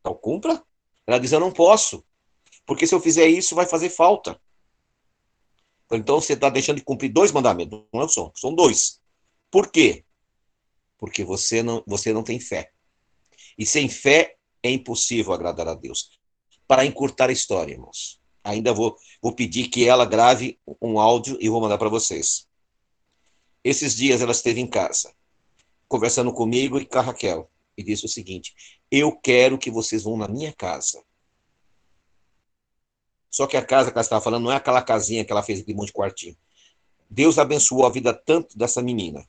Então 0.00 0.14
cumpra. 0.14 0.62
Ela 1.06 1.18
diz: 1.18 1.32
Eu 1.32 1.40
não 1.40 1.52
posso, 1.52 2.04
porque 2.66 2.86
se 2.86 2.94
eu 2.94 3.00
fizer 3.00 3.28
isso 3.28 3.54
vai 3.54 3.66
fazer 3.66 3.90
falta. 3.90 4.40
Então 5.90 6.20
você 6.20 6.34
está 6.34 6.50
deixando 6.50 6.76
de 6.76 6.84
cumprir 6.84 7.08
dois 7.10 7.32
mandamentos, 7.32 7.82
não 7.92 8.02
é 8.02 8.08
só, 8.08 8.30
são 8.36 8.54
dois. 8.54 9.00
Por 9.50 9.70
quê? 9.70 10.04
Porque 10.98 11.24
você 11.24 11.62
não, 11.62 11.82
você 11.86 12.12
não 12.12 12.22
tem 12.22 12.38
fé. 12.38 12.70
E 13.56 13.64
sem 13.64 13.88
fé 13.88 14.36
é 14.62 14.70
impossível 14.70 15.32
agradar 15.32 15.66
a 15.68 15.74
Deus. 15.74 16.18
Para 16.66 16.84
encurtar 16.84 17.30
a 17.30 17.32
história, 17.32 17.72
irmãos, 17.72 18.17
ainda 18.48 18.72
vou, 18.72 18.96
vou 19.22 19.32
pedir 19.32 19.68
que 19.68 19.86
ela 19.86 20.04
grave 20.04 20.58
um 20.80 20.98
áudio 20.98 21.36
e 21.40 21.48
vou 21.48 21.60
mandar 21.60 21.78
para 21.78 21.88
vocês. 21.88 22.46
Esses 23.62 23.94
dias 23.96 24.22
ela 24.22 24.32
esteve 24.32 24.60
em 24.60 24.66
casa, 24.66 25.12
conversando 25.88 26.32
comigo 26.32 26.78
e 26.78 26.86
com 26.86 26.98
a 26.98 27.02
Raquel, 27.02 27.50
e 27.76 27.82
disse 27.82 28.06
o 28.06 28.08
seguinte: 28.08 28.54
Eu 28.90 29.12
quero 29.12 29.58
que 29.58 29.70
vocês 29.70 30.02
vão 30.04 30.16
na 30.16 30.28
minha 30.28 30.52
casa. 30.52 31.02
Só 33.30 33.46
que 33.46 33.56
a 33.56 33.64
casa 33.64 33.90
que 33.90 33.98
ela 33.98 34.02
estava 34.02 34.22
falando 34.22 34.44
não 34.44 34.52
é 34.52 34.56
aquela 34.56 34.82
casinha 34.82 35.24
que 35.24 35.30
ela 35.30 35.42
fez 35.42 35.60
um 35.60 35.74
monte 35.74 35.88
de 35.88 35.92
quartinho. 35.92 36.36
Deus 37.10 37.38
abençoou 37.38 37.86
a 37.86 37.90
vida 37.90 38.12
tanto 38.12 38.56
dessa 38.56 38.82
menina 38.82 39.26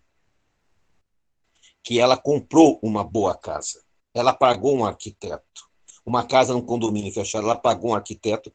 que 1.81 1.99
ela 1.99 2.17
comprou 2.17 2.79
uma 2.81 3.03
boa 3.03 3.35
casa 3.35 3.81
ela 4.13 4.33
pagou 4.33 4.75
um 4.75 4.85
arquiteto. 4.85 5.69
Uma 6.05 6.25
casa 6.25 6.53
num 6.53 6.61
condomínio 6.61 7.13
fechado, 7.13 7.45
ela 7.45 7.55
pagou 7.55 7.91
um 7.91 7.95
arquiteto 7.95 8.51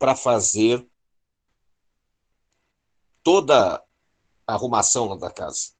para 0.00 0.16
fazer 0.16 0.84
toda 3.22 3.84
a 4.46 4.54
arrumação 4.54 5.16
da 5.18 5.30
casa. 5.30 5.72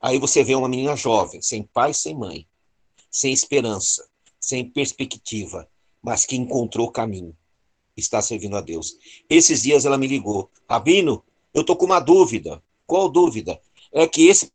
Aí 0.00 0.18
você 0.18 0.42
vê 0.42 0.54
uma 0.54 0.68
menina 0.68 0.96
jovem, 0.96 1.42
sem 1.42 1.62
pai, 1.62 1.92
sem 1.92 2.16
mãe, 2.16 2.48
sem 3.10 3.34
esperança, 3.34 4.08
sem 4.40 4.68
perspectiva, 4.68 5.68
mas 6.02 6.24
que 6.24 6.36
encontrou 6.36 6.90
caminho, 6.90 7.36
está 7.94 8.22
servindo 8.22 8.56
a 8.56 8.62
Deus. 8.62 8.96
Esses 9.28 9.62
dias 9.62 9.84
ela 9.84 9.98
me 9.98 10.06
ligou, 10.06 10.50
Rabino, 10.66 11.22
eu 11.52 11.60
estou 11.60 11.76
com 11.76 11.84
uma 11.84 12.00
dúvida. 12.00 12.62
Qual 12.86 13.10
dúvida? 13.10 13.60
É 13.92 14.08
que 14.08 14.26
esse 14.26 14.50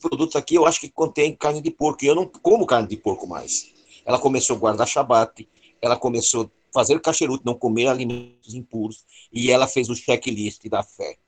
produtos 0.00 0.36
aqui 0.36 0.54
eu 0.54 0.64
acho 0.64 0.80
que 0.80 0.90
contém 0.90 1.36
carne 1.36 1.60
de 1.60 1.70
porco, 1.70 2.02
e 2.02 2.08
eu 2.08 2.14
não 2.14 2.26
como 2.26 2.66
carne 2.66 2.88
de 2.88 2.96
porco 2.96 3.26
mais. 3.26 3.70
Ela 4.06 4.18
começou 4.18 4.56
a 4.56 4.58
guardar 4.58 4.88
shabat, 4.88 5.46
ela 5.82 5.98
começou 5.98 6.50
fazer 6.72 7.00
cacheruto, 7.00 7.44
não 7.44 7.54
comer 7.54 7.88
alimentos 7.88 8.54
impuros, 8.54 9.04
e 9.32 9.50
ela 9.50 9.68
fez 9.68 9.88
o 9.90 9.94
checklist 9.94 10.66
da 10.68 10.82
fé. 10.82 11.18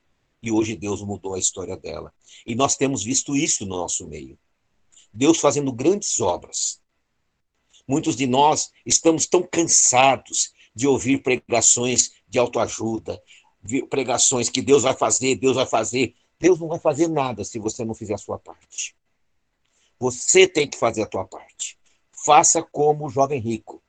E 0.43 0.51
hoje 0.51 0.77
Deus 0.77 1.03
mudou 1.03 1.35
a 1.35 1.39
história 1.39 1.77
dela. 1.77 2.13
E 2.47 2.55
nós 2.55 2.77
temos 2.77 3.03
visto 3.03 3.37
isso 3.37 3.65
no 3.65 3.77
nosso 3.77 4.07
meio. 4.07 4.39
Deus 5.13 5.39
fazendo 5.39 5.73
grandes 5.73 6.21
obras. 6.21 6.81
Muitos 7.87 8.17
de 8.17 8.27
nós 8.27 8.71
estamos 8.85 9.27
tão 9.27 9.43
cansados 9.43 10.53
de 10.75 10.87
ouvir 10.87 11.23
pregações 11.23 12.13
de 12.27 12.39
autoajuda, 12.39 13.23
pregações 13.89 14.49
que 14.49 14.61
Deus 14.61 14.83
vai 14.83 14.95
fazer, 14.95 15.37
Deus 15.37 15.55
vai 15.57 15.67
fazer, 15.67 16.15
Deus 16.39 16.59
não 16.59 16.69
vai 16.69 16.79
fazer 16.79 17.09
nada 17.09 17.45
se 17.45 17.59
você 17.59 17.85
não 17.85 17.95
fizer 17.95 18.15
a 18.15 18.19
sua 18.19 18.39
parte. 18.39 18.97
Você 19.99 20.49
tem 20.49 20.69
que 20.69 20.77
fazer 20.77 21.03
a 21.03 21.07
tua 21.07 21.25
parte. 21.25 21.79
Faça 22.25 22.63
como 22.63 23.07
o 23.07 23.11
jovem 23.11 23.41
rico. 23.41 23.83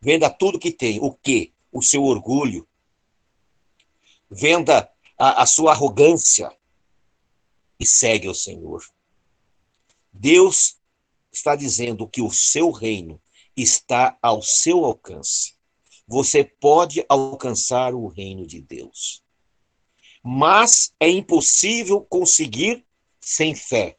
Venda 0.00 0.30
tudo 0.30 0.58
que 0.58 0.70
tem. 0.70 0.98
O 1.00 1.12
quê? 1.12 1.52
O 1.72 1.82
seu 1.82 2.04
orgulho. 2.04 2.66
Venda 4.30 4.90
a, 5.18 5.42
a 5.42 5.46
sua 5.46 5.72
arrogância 5.72 6.50
e 7.78 7.86
segue 7.86 8.28
o 8.28 8.34
Senhor. 8.34 8.82
Deus 10.12 10.76
está 11.32 11.54
dizendo 11.54 12.08
que 12.08 12.22
o 12.22 12.30
seu 12.30 12.70
reino 12.70 13.20
está 13.56 14.18
ao 14.22 14.42
seu 14.42 14.84
alcance. 14.84 15.54
Você 16.06 16.42
pode 16.42 17.04
alcançar 17.08 17.94
o 17.94 18.06
reino 18.06 18.46
de 18.46 18.60
Deus 18.60 19.22
mas 20.22 20.92
é 21.00 21.08
impossível 21.08 22.02
conseguir 22.02 22.84
sem 23.20 23.54
fé. 23.54 23.96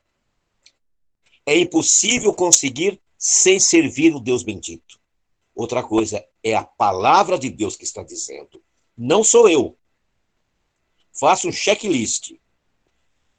É 1.46 1.58
impossível 1.58 2.34
conseguir 2.34 3.02
sem 3.18 3.60
servir 3.60 4.16
o 4.16 4.20
Deus 4.20 4.44
bendito. 4.44 4.99
Outra 5.60 5.84
coisa 5.84 6.26
é 6.42 6.56
a 6.56 6.64
palavra 6.64 7.38
de 7.38 7.50
Deus 7.50 7.76
que 7.76 7.84
está 7.84 8.02
dizendo. 8.02 8.64
Não 8.98 9.26
sou 9.26 9.50
eu. 9.50 9.78
Faça 11.12 11.50
um 11.50 11.52
checklist. 11.52 12.32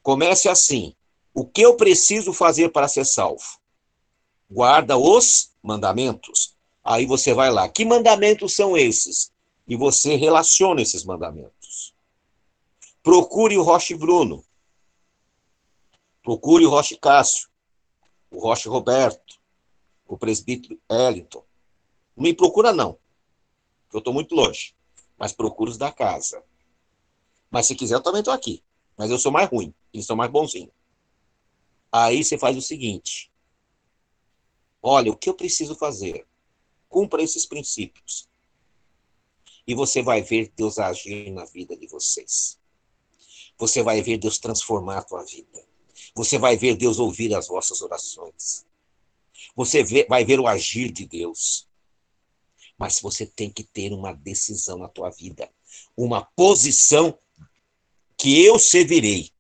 Comece 0.03 0.47
assim: 0.47 0.95
o 1.33 1.47
que 1.47 1.63
eu 1.63 1.79
preciso 1.79 2.35
fazer 2.35 2.73
para 2.73 2.89
ser 2.89 3.07
salvo? 3.07 3.59
Guarda 4.51 4.99
os 4.99 5.55
mandamentos. 5.63 6.55
Aí 6.85 7.07
você 7.07 7.33
vai 7.33 7.51
lá. 7.51 7.71
Que 7.71 7.87
mandamentos 7.87 8.55
são 8.55 8.77
esses? 8.77 9.33
E 9.67 9.75
você 9.75 10.15
relaciona 10.15 10.83
esses 10.83 11.05
mandamentos. 11.05 11.95
Procure 13.03 13.57
o 13.57 13.63
Roche 13.63 13.95
Bruno. 13.95 14.45
Procure 16.23 16.67
o 16.67 16.69
Roche 16.69 16.99
Cássio, 16.99 17.49
o 18.31 18.39
Roche 18.41 18.69
Roberto, 18.69 19.41
o 20.07 20.19
presbítero 20.19 20.79
Ellington. 20.87 21.43
Me 22.17 22.35
procura, 22.35 22.73
não. 22.73 22.99
Eu 23.93 23.99
estou 23.99 24.13
muito 24.13 24.35
longe. 24.35 24.75
Mas 25.19 25.33
procura 25.33 25.71
os 25.71 25.77
da 25.79 25.93
casa. 25.93 26.43
Mas 27.51 27.67
se 27.67 27.75
quiser, 27.75 27.97
eu 27.97 28.03
também 28.03 28.21
estou 28.21 28.33
aqui. 28.33 28.63
Mas 28.97 29.11
eu 29.11 29.19
sou 29.19 29.33
mais 29.33 29.49
ruim. 29.49 29.75
Eles 29.93 30.07
são 30.07 30.17
mais 30.17 30.31
bonzinhos. 30.31 30.73
Aí 31.93 32.23
você 32.23 32.39
faz 32.39 32.57
o 32.57 32.63
seguinte: 32.63 33.31
olha, 34.83 35.11
o 35.11 35.17
que 35.17 35.29
eu 35.29 35.35
preciso 35.35 35.75
fazer? 35.75 36.27
Cumpra 36.89 37.23
esses 37.23 37.45
princípios. 37.47 38.29
E 39.67 39.75
você 39.75 40.03
vai 40.03 40.23
ver 40.23 40.53
Deus 40.57 40.79
agir 40.79 41.31
na 41.31 41.45
vida 41.45 41.77
de 41.77 41.87
vocês. 41.87 42.59
Você 43.59 43.83
vai 43.83 44.01
ver 44.03 44.19
Deus 44.19 44.39
transformar 44.39 44.99
a 44.99 45.03
tua 45.03 45.23
vida. 45.25 45.65
Você 46.15 46.39
vai 46.39 46.57
ver 46.57 46.77
Deus 46.77 46.99
ouvir 46.99 47.35
as 47.35 47.47
vossas 47.49 47.83
orações. 47.83 48.67
Você 49.55 49.85
vai 50.09 50.25
ver 50.25 50.41
o 50.41 50.47
agir 50.47 50.91
de 50.91 51.07
Deus. 51.07 51.69
Mas 52.81 52.99
você 52.99 53.27
tem 53.27 53.51
que 53.51 53.63
ter 53.63 53.93
uma 53.93 54.15
decisão 54.15 54.79
na 54.79 54.89
tua 54.89 55.11
vida, 55.11 55.51
uma 55.95 56.25
posição 56.35 57.19
que 58.17 58.43
eu 58.43 58.59
servirei. 58.59 59.31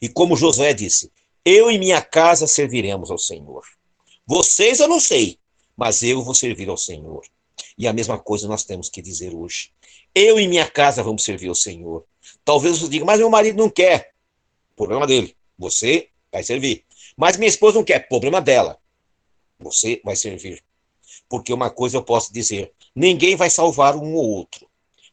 E 0.00 0.08
como 0.08 0.34
Josué 0.34 0.72
disse, 0.72 1.12
eu 1.44 1.70
e 1.70 1.78
minha 1.78 2.00
casa 2.00 2.46
serviremos 2.46 3.10
ao 3.10 3.18
Senhor. 3.18 3.66
Vocês 4.26 4.80
eu 4.80 4.88
não 4.88 4.98
sei, 4.98 5.38
mas 5.76 6.02
eu 6.02 6.24
vou 6.24 6.34
servir 6.34 6.70
ao 6.70 6.76
Senhor. 6.78 7.22
E 7.76 7.86
a 7.86 7.92
mesma 7.92 8.18
coisa 8.18 8.48
nós 8.48 8.64
temos 8.64 8.88
que 8.88 9.02
dizer 9.02 9.34
hoje. 9.34 9.70
Eu 10.14 10.40
e 10.40 10.48
minha 10.48 10.68
casa 10.68 11.02
vamos 11.02 11.22
servir 11.22 11.48
ao 11.48 11.54
Senhor. 11.54 12.06
Talvez 12.46 12.78
você 12.78 12.88
diga, 12.88 13.04
mas 13.04 13.18
meu 13.18 13.28
marido 13.28 13.58
não 13.58 13.68
quer. 13.68 14.14
Problema 14.74 15.06
dele. 15.06 15.36
Você 15.58 16.08
vai 16.32 16.42
servir. 16.42 16.86
Mas 17.14 17.36
minha 17.36 17.48
esposa 17.48 17.76
não 17.76 17.84
quer. 17.84 18.08
Problema 18.08 18.40
dela. 18.40 18.78
Você 19.58 20.00
vai 20.02 20.16
servir. 20.16 20.64
Porque 21.30 21.54
uma 21.54 21.70
coisa 21.70 21.96
eu 21.96 22.02
posso 22.02 22.32
dizer: 22.32 22.74
ninguém 22.94 23.36
vai 23.36 23.48
salvar 23.48 23.96
um 23.96 24.14
ou 24.14 24.28
outro. 24.28 24.68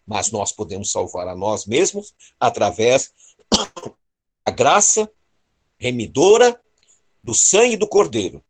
Mas 0.06 0.32
nós 0.32 0.52
podemos 0.52 0.92
salvar 0.92 1.28
a 1.28 1.36
nós 1.36 1.66
mesmos 1.66 2.14
através 2.40 3.14
da 4.44 4.52
graça 4.52 5.10
remidora 5.78 6.60
do 7.24 7.36
sangue 7.36 7.78
do 7.78 7.88
Cordeiro. 7.88 8.44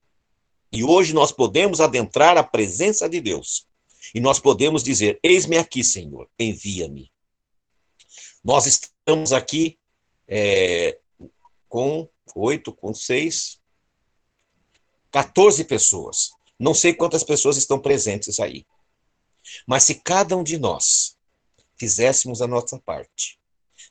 E 0.72 0.84
hoje 0.84 1.14
nós 1.14 1.32
podemos 1.32 1.82
adentrar 1.82 2.38
a 2.38 2.44
presença 2.44 3.10
de 3.10 3.20
Deus. 3.20 3.68
E 4.16 4.20
nós 4.22 4.40
podemos 4.40 4.82
dizer: 4.82 5.20
Eis-me 5.22 5.58
aqui, 5.58 5.84
Senhor, 5.84 6.30
envia-me. 6.40 7.12
Nós 8.42 8.66
estamos 8.66 9.34
aqui 9.34 9.78
é, 10.26 10.98
com 11.68 12.08
oito, 12.34 12.72
com 12.72 12.94
seis, 12.94 13.60
14 15.12 15.66
pessoas. 15.66 16.37
Não 16.60 16.74
sei 16.74 16.94
quantas 16.94 17.24
pessoas 17.24 17.58
estão 17.58 17.80
presentes 17.80 18.40
aí. 18.40 18.66
Mas 19.66 19.84
se 19.84 19.96
cada 19.96 20.36
um 20.36 20.44
de 20.44 20.58
nós 20.58 21.16
fizéssemos 21.78 22.42
a 22.42 22.48
nossa 22.48 22.80
parte, 22.80 23.40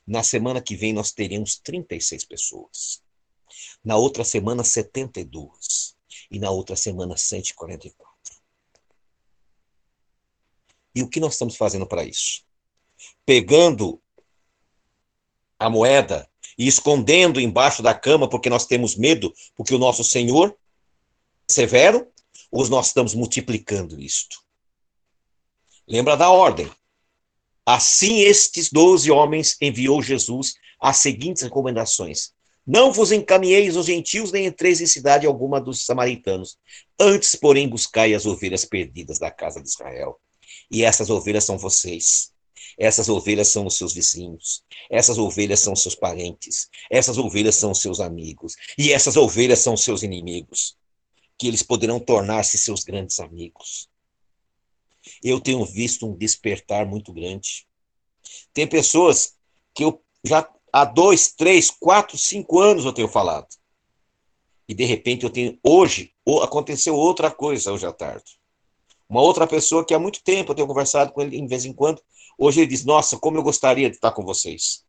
na 0.05 0.23
semana 0.23 0.61
que 0.61 0.75
vem 0.75 0.93
nós 0.93 1.11
teríamos 1.11 1.57
36 1.57 2.25
pessoas. 2.25 3.01
Na 3.83 3.97
outra 3.97 4.23
semana, 4.23 4.63
72. 4.63 5.95
E 6.29 6.39
na 6.39 6.49
outra 6.51 6.75
semana, 6.75 7.15
144. 7.15 8.07
E 10.93 11.03
o 11.03 11.09
que 11.09 11.19
nós 11.19 11.33
estamos 11.33 11.55
fazendo 11.55 11.85
para 11.85 12.03
isso? 12.03 12.43
Pegando 13.25 14.01
a 15.59 15.69
moeda 15.69 16.29
e 16.57 16.67
escondendo 16.67 17.39
embaixo 17.39 17.83
da 17.83 17.93
cama 17.93 18.29
porque 18.29 18.49
nós 18.49 18.65
temos 18.65 18.95
medo, 18.95 19.33
porque 19.55 19.75
o 19.75 19.79
nosso 19.79 20.03
Senhor 20.03 20.57
severo, 21.49 22.11
ou 22.51 22.67
nós 22.67 22.87
estamos 22.87 23.13
multiplicando 23.13 23.99
isto? 23.99 24.37
Lembra 25.87 26.15
da 26.15 26.29
ordem. 26.29 26.69
Assim 27.65 28.19
estes 28.19 28.69
doze 28.71 29.11
homens 29.11 29.57
enviou 29.61 30.01
Jesus 30.01 30.55
as 30.79 30.97
seguintes 30.97 31.43
recomendações. 31.43 32.31
Não 32.65 32.91
vos 32.91 33.13
encaminheis 33.13 33.77
os 33.77 33.85
gentios, 33.85 34.31
nem 34.31 34.45
entreis 34.45 34.81
em 34.81 34.85
cidade 34.85 35.25
alguma 35.25 35.61
dos 35.61 35.85
samaritanos. 35.85 36.57
Antes, 36.99 37.33
porém, 37.33 37.67
buscai 37.67 38.13
as 38.13 38.25
ovelhas 38.25 38.65
perdidas 38.65 39.19
da 39.19 39.31
casa 39.31 39.61
de 39.61 39.69
Israel. 39.69 40.19
E 40.69 40.83
essas 40.83 41.09
ovelhas 41.09 41.45
são 41.45 41.57
vocês. 41.57 42.31
Essas 42.77 43.07
ovelhas 43.07 43.47
são 43.47 43.65
os 43.65 43.77
seus 43.77 43.93
vizinhos. 43.93 44.63
Essas 44.91 45.17
ovelhas 45.17 45.61
são 45.61 45.73
os 45.73 45.81
seus 45.81 45.95
parentes. 45.95 46.67
Essas 46.91 47.17
ovelhas 47.17 47.55
são 47.55 47.73
seus 47.73 48.01
amigos. 48.01 48.55
E 48.77 48.91
essas 48.91 49.15
ovelhas 49.15 49.59
são 49.59 49.77
seus 49.77 50.03
inimigos. 50.03 50.75
Que 51.37 51.47
eles 51.47 51.63
poderão 51.63 51.99
tornar-se 51.99 52.57
seus 52.57 52.83
grandes 52.83 53.19
amigos. 53.19 53.89
Eu 55.23 55.39
tenho 55.39 55.63
visto 55.65 56.05
um 56.05 56.15
despertar 56.15 56.85
muito 56.85 57.13
grande. 57.13 57.67
Tem 58.53 58.67
pessoas 58.67 59.35
que 59.73 59.83
eu 59.83 60.01
já 60.23 60.49
há 60.73 60.83
dois, 60.83 61.31
três, 61.33 61.69
quatro, 61.69 62.17
cinco 62.17 62.59
anos 62.59 62.85
eu 62.85 62.93
tenho 62.93 63.07
falado. 63.07 63.47
E 64.67 64.73
de 64.73 64.83
repente 64.83 65.23
eu 65.23 65.29
tenho. 65.29 65.57
Hoje, 65.63 66.13
aconteceu 66.43 66.95
outra 66.95 67.31
coisa 67.31 67.71
hoje 67.71 67.85
à 67.85 67.93
tarde. 67.93 68.37
Uma 69.09 69.21
outra 69.21 69.47
pessoa 69.47 69.85
que 69.85 69.93
há 69.93 69.99
muito 69.99 70.21
tempo 70.23 70.51
eu 70.51 70.55
tenho 70.55 70.67
conversado 70.67 71.13
com 71.13 71.21
ele 71.21 71.37
em 71.37 71.47
vez 71.47 71.63
em 71.63 71.71
quando, 71.71 72.01
hoje 72.37 72.59
ele 72.59 72.67
diz: 72.67 72.83
Nossa, 72.83 73.17
como 73.17 73.37
eu 73.37 73.43
gostaria 73.43 73.89
de 73.89 73.95
estar 73.95 74.11
com 74.11 74.23
vocês. 74.23 74.85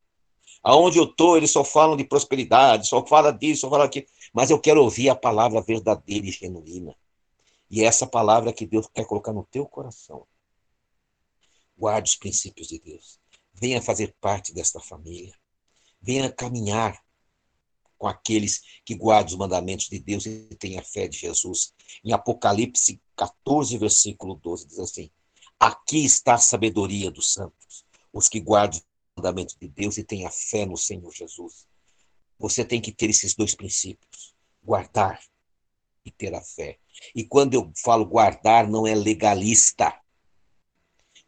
Aonde 0.68 0.98
eu 0.98 1.04
estou, 1.04 1.34
eles 1.34 1.50
só 1.50 1.64
falam 1.64 1.96
de 1.96 2.04
prosperidade, 2.04 2.88
só 2.88 3.02
falam 3.06 3.34
disso, 3.34 3.62
só 3.62 3.70
falam 3.70 3.86
aquilo. 3.86 4.04
Mas 4.34 4.50
eu 4.50 4.60
quero 4.60 4.82
ouvir 4.82 5.08
a 5.08 5.14
palavra 5.14 5.62
verdadeira 5.62 6.26
e 6.26 6.30
genuína. 6.30 6.94
E 7.70 7.82
é 7.82 7.86
essa 7.86 8.06
palavra 8.06 8.52
que 8.52 8.66
Deus 8.66 8.86
quer 8.92 9.06
colocar 9.06 9.32
no 9.32 9.44
teu 9.44 9.64
coração. 9.64 10.26
Guarde 11.74 12.10
os 12.10 12.16
princípios 12.16 12.68
de 12.68 12.78
Deus. 12.78 13.18
Venha 13.54 13.80
fazer 13.80 14.14
parte 14.20 14.52
desta 14.52 14.78
família. 14.78 15.32
Venha 16.02 16.30
caminhar 16.30 17.02
com 17.96 18.06
aqueles 18.06 18.60
que 18.84 18.94
guardam 18.94 19.32
os 19.32 19.38
mandamentos 19.38 19.88
de 19.88 19.98
Deus 19.98 20.26
e 20.26 20.54
têm 20.58 20.78
a 20.78 20.82
fé 20.82 21.08
de 21.08 21.16
Jesus. 21.16 21.72
Em 22.04 22.12
Apocalipse 22.12 23.00
14, 23.16 23.78
versículo 23.78 24.34
12, 24.34 24.66
diz 24.66 24.78
assim: 24.80 25.10
Aqui 25.58 26.04
está 26.04 26.34
a 26.34 26.38
sabedoria 26.38 27.10
dos 27.10 27.32
santos, 27.32 27.86
os 28.12 28.28
que 28.28 28.38
guardam 28.38 28.82
os 29.18 29.22
mandamentos 29.22 29.56
de 29.60 29.68
Deus 29.68 29.98
e 29.98 30.04
têm 30.04 30.24
a 30.24 30.30
fé 30.30 30.64
no 30.64 30.76
Senhor 30.76 31.12
Jesus. 31.12 31.66
Você 32.38 32.64
tem 32.64 32.80
que 32.80 32.92
ter 32.92 33.10
esses 33.10 33.34
dois 33.34 33.54
princípios: 33.54 34.34
guardar 34.62 35.20
e 36.04 36.10
ter 36.10 36.34
a 36.34 36.40
fé. 36.40 36.78
E 37.14 37.24
quando 37.24 37.54
eu 37.54 37.70
falo 37.76 38.06
guardar, 38.06 38.68
não 38.68 38.86
é 38.86 38.94
legalista. 38.94 40.00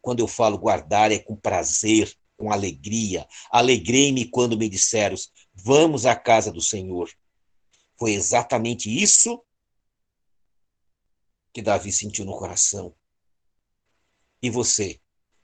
Quando 0.00 0.20
eu 0.20 0.28
falo 0.28 0.56
guardar, 0.56 1.12
é 1.12 1.18
com 1.18 1.36
prazer, 1.36 2.16
com 2.36 2.50
alegria. 2.50 3.26
Alegrei-me 3.50 4.30
quando 4.30 4.56
me 4.56 4.68
disseram: 4.68 5.16
Vamos 5.52 6.06
à 6.06 6.14
casa 6.14 6.50
do 6.50 6.60
Senhor. 6.60 7.10
Foi 7.98 8.12
exatamente 8.12 8.88
isso 8.88 9.44
que 11.52 11.60
Davi 11.60 11.92
sentiu 11.92 12.24
no 12.24 12.38
coração. 12.38 12.94
E 14.42 14.48
você 14.48 15.00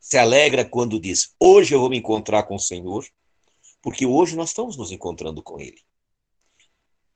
se 0.06 0.16
alegra 0.16 0.64
quando 0.64 1.00
diz: 1.00 1.34
Hoje 1.40 1.74
eu 1.74 1.80
vou 1.80 1.90
me 1.90 1.98
encontrar 1.98 2.44
com 2.44 2.54
o 2.54 2.60
Senhor, 2.60 3.04
porque 3.82 4.06
hoje 4.06 4.36
nós 4.36 4.50
estamos 4.50 4.76
nos 4.76 4.92
encontrando 4.92 5.42
com 5.42 5.58
Ele. 5.58 5.82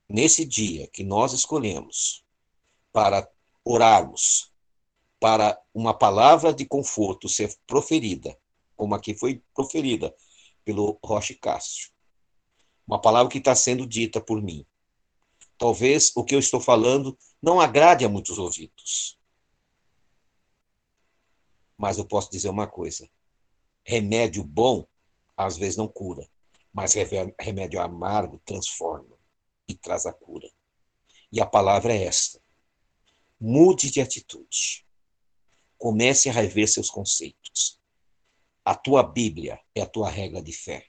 Nesse 0.09 0.45
dia 0.45 0.89
que 0.89 1.05
nós 1.05 1.33
escolhemos 1.33 2.25
para 2.93 3.31
orarmos, 3.65 4.51
para 5.21 5.57
uma 5.73 5.95
palavra 5.95 6.53
de 6.53 6.67
conforto 6.67 7.29
ser 7.29 7.57
proferida, 7.65 8.37
como 8.75 8.93
aqui 8.97 9.15
foi 9.15 9.41
proferida 9.55 10.13
pelo 10.65 10.99
Roche 11.05 11.37
Castro, 11.37 11.93
uma 12.85 13.01
palavra 13.01 13.31
que 13.31 13.39
está 13.39 13.55
sendo 13.55 13.87
dita 13.87 14.21
por 14.21 14.43
mim. 14.43 14.67
Talvez 15.57 16.11
o 16.17 16.25
que 16.25 16.35
eu 16.35 16.41
estou 16.41 16.59
falando 16.59 17.17
não 17.41 17.61
agrade 17.61 18.05
a 18.05 18.09
muitos 18.09 18.37
ouvidos. 18.37 19.20
Mas 21.81 21.97
eu 21.97 22.05
posso 22.05 22.31
dizer 22.31 22.51
uma 22.51 22.67
coisa: 22.67 23.09
remédio 23.83 24.45
bom 24.45 24.87
às 25.35 25.57
vezes 25.57 25.79
não 25.79 25.89
cura, 25.89 26.29
mas 26.71 26.93
remédio 26.93 27.81
amargo 27.81 28.39
transforma 28.45 29.17
e 29.67 29.75
traz 29.75 30.05
a 30.05 30.13
cura. 30.13 30.51
E 31.33 31.41
a 31.41 31.47
palavra 31.47 31.95
é 31.95 32.05
esta: 32.05 32.39
mude 33.41 33.91
de 33.91 33.99
atitude. 33.99 34.85
Comece 35.79 36.29
a 36.29 36.33
rever 36.33 36.69
seus 36.69 36.91
conceitos. 36.91 37.81
A 38.63 38.75
tua 38.75 39.03
Bíblia 39.03 39.59
é 39.75 39.81
a 39.81 39.87
tua 39.87 40.11
regra 40.11 40.43
de 40.43 40.53
fé. 40.53 40.85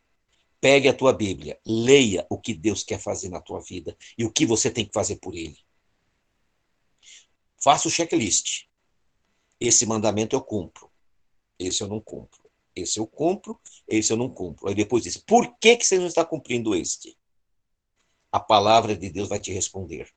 Pegue 0.59 0.89
a 0.89 0.93
tua 0.93 1.13
Bíblia, 1.13 1.57
leia 1.65 2.27
o 2.29 2.37
que 2.37 2.53
Deus 2.53 2.83
quer 2.83 2.99
fazer 2.99 3.29
na 3.29 3.39
tua 3.39 3.61
vida 3.61 3.97
e 4.17 4.25
o 4.25 4.31
que 4.31 4.45
você 4.45 4.69
tem 4.69 4.85
que 4.85 4.93
fazer 4.93 5.15
por 5.15 5.35
Ele. 5.35 5.57
Faça 7.63 7.87
o 7.87 7.91
checklist. 7.91 8.65
Esse 9.61 9.85
mandamento 9.85 10.35
eu 10.35 10.41
cumpro. 10.41 10.91
Esse 11.59 11.83
eu 11.83 11.87
não 11.87 12.01
cumpro. 12.01 12.49
Esse 12.75 12.99
eu 12.99 13.05
cumpro, 13.05 13.59
esse 13.87 14.11
eu 14.11 14.17
não 14.17 14.27
cumpro. 14.27 14.67
Aí 14.67 14.73
depois 14.73 15.03
diz: 15.03 15.17
por 15.17 15.55
que, 15.59 15.77
que 15.77 15.85
você 15.85 15.99
não 15.99 16.07
está 16.07 16.25
cumprindo 16.25 16.73
este? 16.73 17.15
A 18.31 18.39
palavra 18.39 18.97
de 18.97 19.09
Deus 19.09 19.29
vai 19.29 19.39
te 19.39 19.51
responder. 19.53 20.11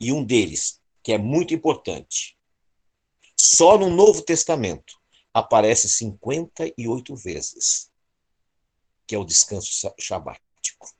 E 0.00 0.12
um 0.12 0.24
deles, 0.24 0.80
que 1.02 1.12
é 1.12 1.18
muito 1.18 1.54
importante, 1.54 2.36
Só 3.38 3.78
no 3.78 3.88
Novo 3.88 4.22
Testamento 4.22 4.98
aparece 5.32 5.88
58 5.88 7.16
vezes, 7.16 7.90
que 9.06 9.14
é 9.14 9.18
o 9.18 9.24
descanso 9.24 9.70
sabático. 9.98 10.94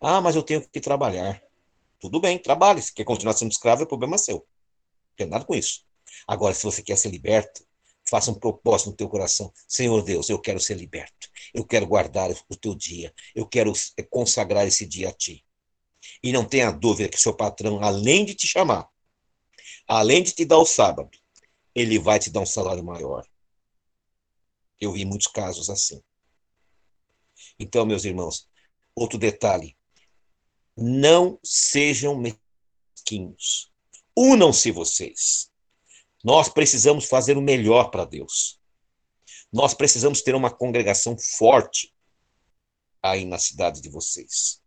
Ah, 0.00 0.20
mas 0.20 0.36
eu 0.36 0.42
tenho 0.42 0.68
que 0.68 0.80
trabalhar. 0.80 1.42
Tudo 2.00 2.20
bem, 2.20 2.38
trabalhe. 2.38 2.82
Se 2.82 2.92
quer 2.92 3.04
continuar 3.04 3.34
sendo 3.34 3.52
escravo, 3.52 3.82
é 3.82 3.86
problema 3.86 4.18
seu. 4.18 4.36
Não 4.38 5.16
tem 5.16 5.26
nada 5.26 5.44
com 5.44 5.54
isso. 5.54 5.84
Agora, 6.26 6.54
se 6.54 6.64
você 6.64 6.82
quer 6.82 6.96
ser 6.96 7.10
liberto, 7.10 7.64
faça 8.08 8.30
um 8.30 8.34
propósito 8.34 8.90
no 8.90 8.96
teu 8.96 9.08
coração. 9.08 9.52
Senhor 9.66 10.02
Deus, 10.02 10.28
eu 10.28 10.38
quero 10.38 10.60
ser 10.60 10.76
liberto. 10.76 11.28
Eu 11.54 11.64
quero 11.64 11.86
guardar 11.86 12.30
o 12.30 12.56
teu 12.56 12.74
dia. 12.74 13.12
Eu 13.34 13.46
quero 13.46 13.72
consagrar 14.10 14.66
esse 14.66 14.86
dia 14.86 15.08
a 15.08 15.12
ti. 15.12 15.44
E 16.22 16.32
não 16.32 16.44
tenha 16.44 16.70
dúvida 16.70 17.08
que 17.08 17.20
seu 17.20 17.34
patrão, 17.34 17.82
além 17.82 18.24
de 18.24 18.34
te 18.34 18.46
chamar, 18.46 18.88
além 19.86 20.22
de 20.22 20.32
te 20.32 20.44
dar 20.44 20.58
o 20.58 20.66
sábado, 20.66 21.10
ele 21.74 21.98
vai 21.98 22.18
te 22.18 22.30
dar 22.30 22.40
um 22.40 22.46
salário 22.46 22.84
maior. 22.84 23.26
Eu 24.80 24.92
vi 24.92 25.04
muitos 25.04 25.28
casos 25.28 25.70
assim. 25.70 26.02
Então, 27.58 27.86
meus 27.86 28.04
irmãos, 28.04 28.48
outro 28.94 29.18
detalhe. 29.18 29.76
Não 30.76 31.38
sejam 31.42 32.16
mesquinhos. 32.16 33.70
Unam-se 34.16 34.70
vocês. 34.70 35.51
Nós 36.22 36.48
precisamos 36.48 37.06
fazer 37.06 37.36
o 37.36 37.42
melhor 37.42 37.90
para 37.90 38.04
Deus. 38.04 38.60
Nós 39.52 39.74
precisamos 39.74 40.22
ter 40.22 40.34
uma 40.34 40.50
congregação 40.50 41.16
forte 41.18 41.92
aí 43.02 43.24
na 43.24 43.38
cidade 43.38 43.80
de 43.80 43.88
vocês. 43.88 44.62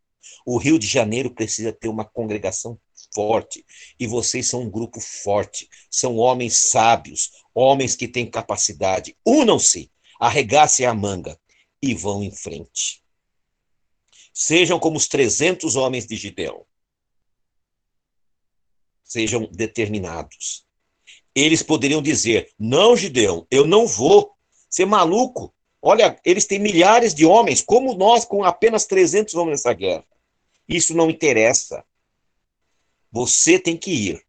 O 0.46 0.58
Rio 0.58 0.78
de 0.78 0.86
Janeiro 0.86 1.34
precisa 1.34 1.72
ter 1.72 1.88
uma 1.88 2.06
congregação 2.06 2.80
forte. 3.14 3.66
E 4.00 4.06
vocês 4.06 4.48
são 4.48 4.62
um 4.62 4.70
grupo 4.70 5.00
forte. 5.00 5.70
São 5.90 6.18
homens 6.18 6.70
sábios, 6.70 7.32
homens 7.54 7.96
que 7.96 8.08
têm 8.08 8.30
capacidade. 8.30 9.18
Unam-se, 9.26 9.90
arregassem 10.20 10.86
a 10.86 10.94
manga 10.94 11.40
e 11.82 11.96
vão 11.96 12.22
em 12.22 12.32
frente. 12.32 13.02
Sejam 14.34 14.78
como 14.80 14.98
os 14.98 15.08
300 15.08 15.78
homens 15.78 16.06
de 16.06 16.18
Gideão. 16.18 16.66
Sejam 19.04 19.48
determinados. 19.52 20.65
Eles 21.36 21.62
poderiam 21.62 22.02
dizer: 22.02 22.50
Não, 22.58 22.96
Gideão, 22.96 23.46
eu 23.52 23.68
não 23.68 23.86
vou. 23.86 24.34
Ser 24.70 24.86
maluco. 24.86 25.54
Olha, 25.82 26.20
eles 26.26 26.46
têm 26.46 26.60
milhares 26.60 27.14
de 27.14 27.26
homens, 27.26 27.62
como 27.62 27.94
nós, 27.94 28.26
com 28.26 28.44
apenas 28.44 28.86
300 28.86 29.36
homens 29.36 29.60
nessa 29.60 29.74
guerra. 29.74 30.06
Isso 30.68 30.96
não 30.96 31.10
interessa. 31.10 31.86
Você 33.12 33.60
tem 33.60 33.78
que 33.78 33.92
ir, 33.92 34.26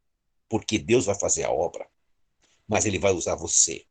porque 0.49 0.79
Deus 0.79 1.07
vai 1.07 1.19
fazer 1.19 1.45
a 1.45 1.51
obra, 1.51 1.89
mas 2.69 2.85
Ele 2.85 2.99
vai 2.99 3.13
usar 3.13 3.35
você. 3.35 3.85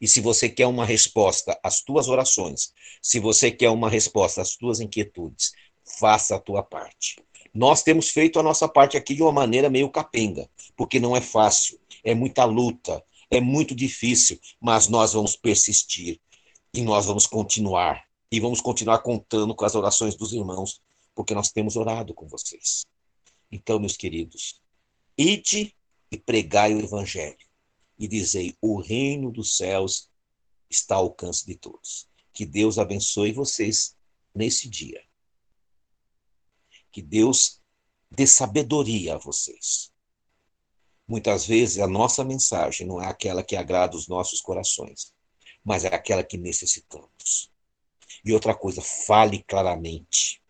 E 0.00 0.08
se 0.08 0.20
você 0.20 0.48
quer 0.48 0.66
uma 0.66 0.86
resposta 0.86 1.58
às 1.62 1.82
tuas 1.82 2.08
orações, 2.08 2.72
se 3.02 3.18
você 3.18 3.50
quer 3.50 3.70
uma 3.70 3.90
resposta 3.90 4.40
às 4.40 4.56
tuas 4.56 4.80
inquietudes, 4.80 5.52
faça 5.98 6.36
a 6.36 6.40
tua 6.40 6.62
parte. 6.62 7.16
Nós 7.52 7.82
temos 7.82 8.10
feito 8.10 8.38
a 8.38 8.42
nossa 8.42 8.68
parte 8.68 8.96
aqui 8.96 9.14
de 9.14 9.22
uma 9.22 9.32
maneira 9.32 9.68
meio 9.68 9.90
capenga, 9.90 10.48
porque 10.76 11.00
não 11.00 11.16
é 11.16 11.20
fácil, 11.20 11.78
é 12.04 12.14
muita 12.14 12.44
luta, 12.44 13.04
é 13.30 13.40
muito 13.40 13.74
difícil, 13.74 14.38
mas 14.60 14.88
nós 14.88 15.12
vamos 15.12 15.36
persistir 15.36 16.20
e 16.72 16.82
nós 16.82 17.06
vamos 17.06 17.26
continuar 17.26 18.04
e 18.30 18.38
vamos 18.38 18.60
continuar 18.60 18.98
contando 18.98 19.54
com 19.54 19.64
as 19.64 19.74
orações 19.74 20.14
dos 20.14 20.32
irmãos 20.32 20.80
porque 21.14 21.34
nós 21.34 21.50
temos 21.50 21.76
orado 21.76 22.14
com 22.14 22.26
vocês. 22.28 22.86
Então, 23.50 23.78
meus 23.78 23.96
queridos, 23.96 24.60
ide 25.18 25.74
e 26.10 26.16
pregai 26.16 26.74
o 26.74 26.80
evangelho 26.80 27.36
e 27.98 28.08
dizei: 28.08 28.56
o 28.60 28.80
reino 28.80 29.30
dos 29.30 29.56
céus 29.56 30.08
está 30.68 30.96
ao 30.96 31.04
alcance 31.04 31.44
de 31.44 31.56
todos. 31.56 32.08
Que 32.32 32.46
Deus 32.46 32.78
abençoe 32.78 33.32
vocês 33.32 33.96
nesse 34.34 34.68
dia. 34.68 35.02
Que 36.90 37.02
Deus 37.02 37.60
dê 38.10 38.26
sabedoria 38.26 39.14
a 39.14 39.18
vocês. 39.18 39.90
Muitas 41.06 41.46
vezes 41.46 41.78
a 41.78 41.86
nossa 41.86 42.24
mensagem 42.24 42.86
não 42.86 43.00
é 43.00 43.06
aquela 43.06 43.42
que 43.42 43.56
agrada 43.56 43.96
os 43.96 44.06
nossos 44.08 44.40
corações, 44.40 45.12
mas 45.64 45.84
é 45.84 45.94
aquela 45.94 46.22
que 46.22 46.38
necessitamos. 46.38 47.50
E 48.24 48.32
outra 48.32 48.54
coisa, 48.54 48.80
fale 48.82 49.42
claramente 49.42 50.40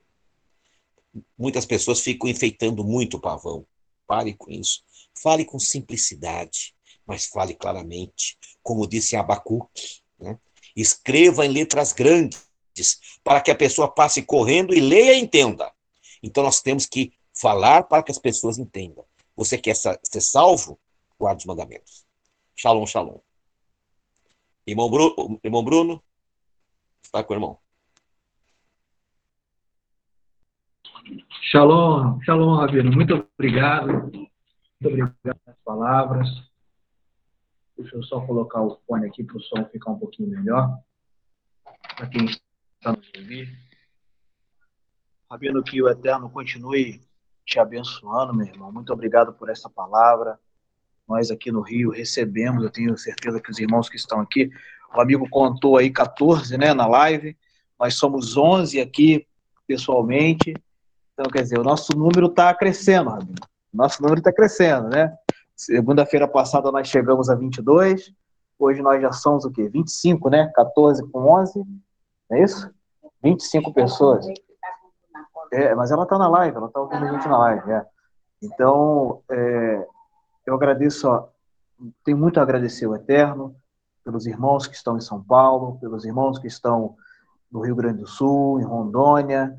muitas 1.36 1.66
pessoas 1.66 2.00
ficam 2.00 2.28
enfeitando 2.28 2.84
muito 2.84 3.16
o 3.16 3.20
pavão. 3.20 3.66
Pare 4.06 4.34
com 4.34 4.50
isso. 4.50 4.82
Fale 5.14 5.44
com 5.44 5.58
simplicidade, 5.58 6.74
mas 7.06 7.26
fale 7.26 7.54
claramente. 7.54 8.38
Como 8.62 8.86
disse 8.86 9.16
Abacuque, 9.16 10.00
né? 10.18 10.38
escreva 10.76 11.44
em 11.44 11.48
letras 11.48 11.92
grandes, 11.92 12.40
para 13.22 13.40
que 13.40 13.50
a 13.50 13.56
pessoa 13.56 13.92
passe 13.92 14.22
correndo 14.22 14.74
e 14.74 14.80
leia 14.80 15.14
e 15.14 15.20
entenda. 15.20 15.72
Então 16.22 16.44
nós 16.44 16.60
temos 16.60 16.86
que 16.86 17.12
falar 17.34 17.84
para 17.84 18.02
que 18.02 18.10
as 18.10 18.18
pessoas 18.18 18.58
entendam. 18.58 19.04
Você 19.36 19.56
quer 19.56 19.74
ser 19.74 20.20
salvo? 20.20 20.78
Guarde 21.18 21.40
os 21.40 21.46
mandamentos. 21.46 22.04
Shalom, 22.56 22.86
shalom. 22.86 23.18
Irmão 24.66 24.90
Bruno, 24.90 25.40
irmão 25.42 25.64
Bruno 25.64 26.02
está 27.02 27.24
com 27.24 27.32
o 27.32 27.36
irmão. 27.36 27.58
Shalom, 31.50 32.20
shalom, 32.22 32.56
Rabino. 32.56 32.92
Muito 32.92 33.26
obrigado. 33.34 34.10
Muito 34.12 34.30
obrigado 34.84 35.16
pelas 35.22 35.58
palavras. 35.64 36.28
Deixa 37.76 37.96
eu 37.96 38.02
só 38.04 38.20
colocar 38.26 38.62
o 38.62 38.78
fone 38.86 39.06
aqui 39.06 39.24
para 39.24 39.36
o 39.36 39.40
som 39.40 39.64
ficar 39.72 39.90
um 39.92 39.98
pouquinho 39.98 40.28
melhor. 40.28 40.78
Para 41.96 42.06
quem 42.08 42.26
está 42.26 42.92
nos 42.92 43.10
ouvir. 43.16 43.69
Rabino, 45.30 45.62
que 45.62 45.82
o 45.82 45.88
Eterno 45.88 46.28
continue 46.28 47.00
te 47.46 47.58
abençoando, 47.58 48.34
meu 48.34 48.46
irmão. 48.46 48.72
Muito 48.72 48.92
obrigado 48.92 49.32
por 49.32 49.48
essa 49.48 49.68
palavra. 49.68 50.38
Nós 51.08 51.30
aqui 51.30 51.52
no 51.52 51.60
Rio 51.60 51.90
recebemos, 51.90 52.62
eu 52.62 52.70
tenho 52.70 52.96
certeza 52.96 53.40
que 53.40 53.50
os 53.50 53.58
irmãos 53.58 53.88
que 53.88 53.96
estão 53.96 54.20
aqui, 54.20 54.50
o 54.94 55.00
amigo 55.00 55.28
contou 55.28 55.76
aí 55.76 55.90
14, 55.90 56.56
né, 56.58 56.74
na 56.74 56.86
live. 56.86 57.36
Nós 57.78 57.94
somos 57.94 58.36
11 58.36 58.80
aqui 58.80 59.26
pessoalmente 59.66 60.54
então, 61.20 61.30
quer 61.30 61.42
dizer, 61.42 61.58
o 61.58 61.62
nosso 61.62 61.92
número 61.94 62.28
está 62.28 62.54
crescendo, 62.54 63.10
Rabino. 63.10 63.34
Nosso 63.70 64.02
número 64.02 64.20
está 64.20 64.32
crescendo, 64.32 64.88
né? 64.88 65.14
Segunda-feira 65.54 66.26
passada 66.26 66.72
nós 66.72 66.88
chegamos 66.88 67.28
a 67.28 67.34
22, 67.34 68.10
hoje 68.58 68.80
nós 68.80 69.02
já 69.02 69.12
somos 69.12 69.44
o 69.44 69.50
quê? 69.50 69.68
25, 69.68 70.30
né? 70.30 70.50
14 70.54 71.06
com 71.10 71.30
11, 71.30 71.62
é 72.32 72.42
isso? 72.42 72.70
25 73.22 73.70
pessoas. 73.74 74.26
É, 75.52 75.74
mas 75.74 75.90
ela 75.90 76.04
está 76.04 76.18
na 76.18 76.28
live, 76.28 76.56
ela 76.56 76.66
está 76.66 76.80
ouvindo 76.80 77.04
a 77.04 77.12
gente 77.12 77.28
na 77.28 77.38
live, 77.38 77.72
é. 77.72 77.86
Então, 78.42 79.22
é, 79.30 79.86
eu 80.46 80.54
agradeço, 80.54 81.08
ó, 81.08 81.28
tenho 82.04 82.16
muito 82.16 82.38
a 82.38 82.42
agradecer 82.42 82.86
o 82.86 82.94
Eterno, 82.94 83.54
pelos 84.04 84.26
irmãos 84.26 84.66
que 84.66 84.74
estão 84.74 84.96
em 84.96 85.00
São 85.00 85.22
Paulo, 85.22 85.78
pelos 85.78 86.04
irmãos 86.04 86.38
que 86.38 86.46
estão 86.46 86.96
no 87.50 87.60
Rio 87.60 87.74
Grande 87.74 88.00
do 88.00 88.06
Sul, 88.06 88.60
em 88.60 88.64
Rondônia, 88.64 89.56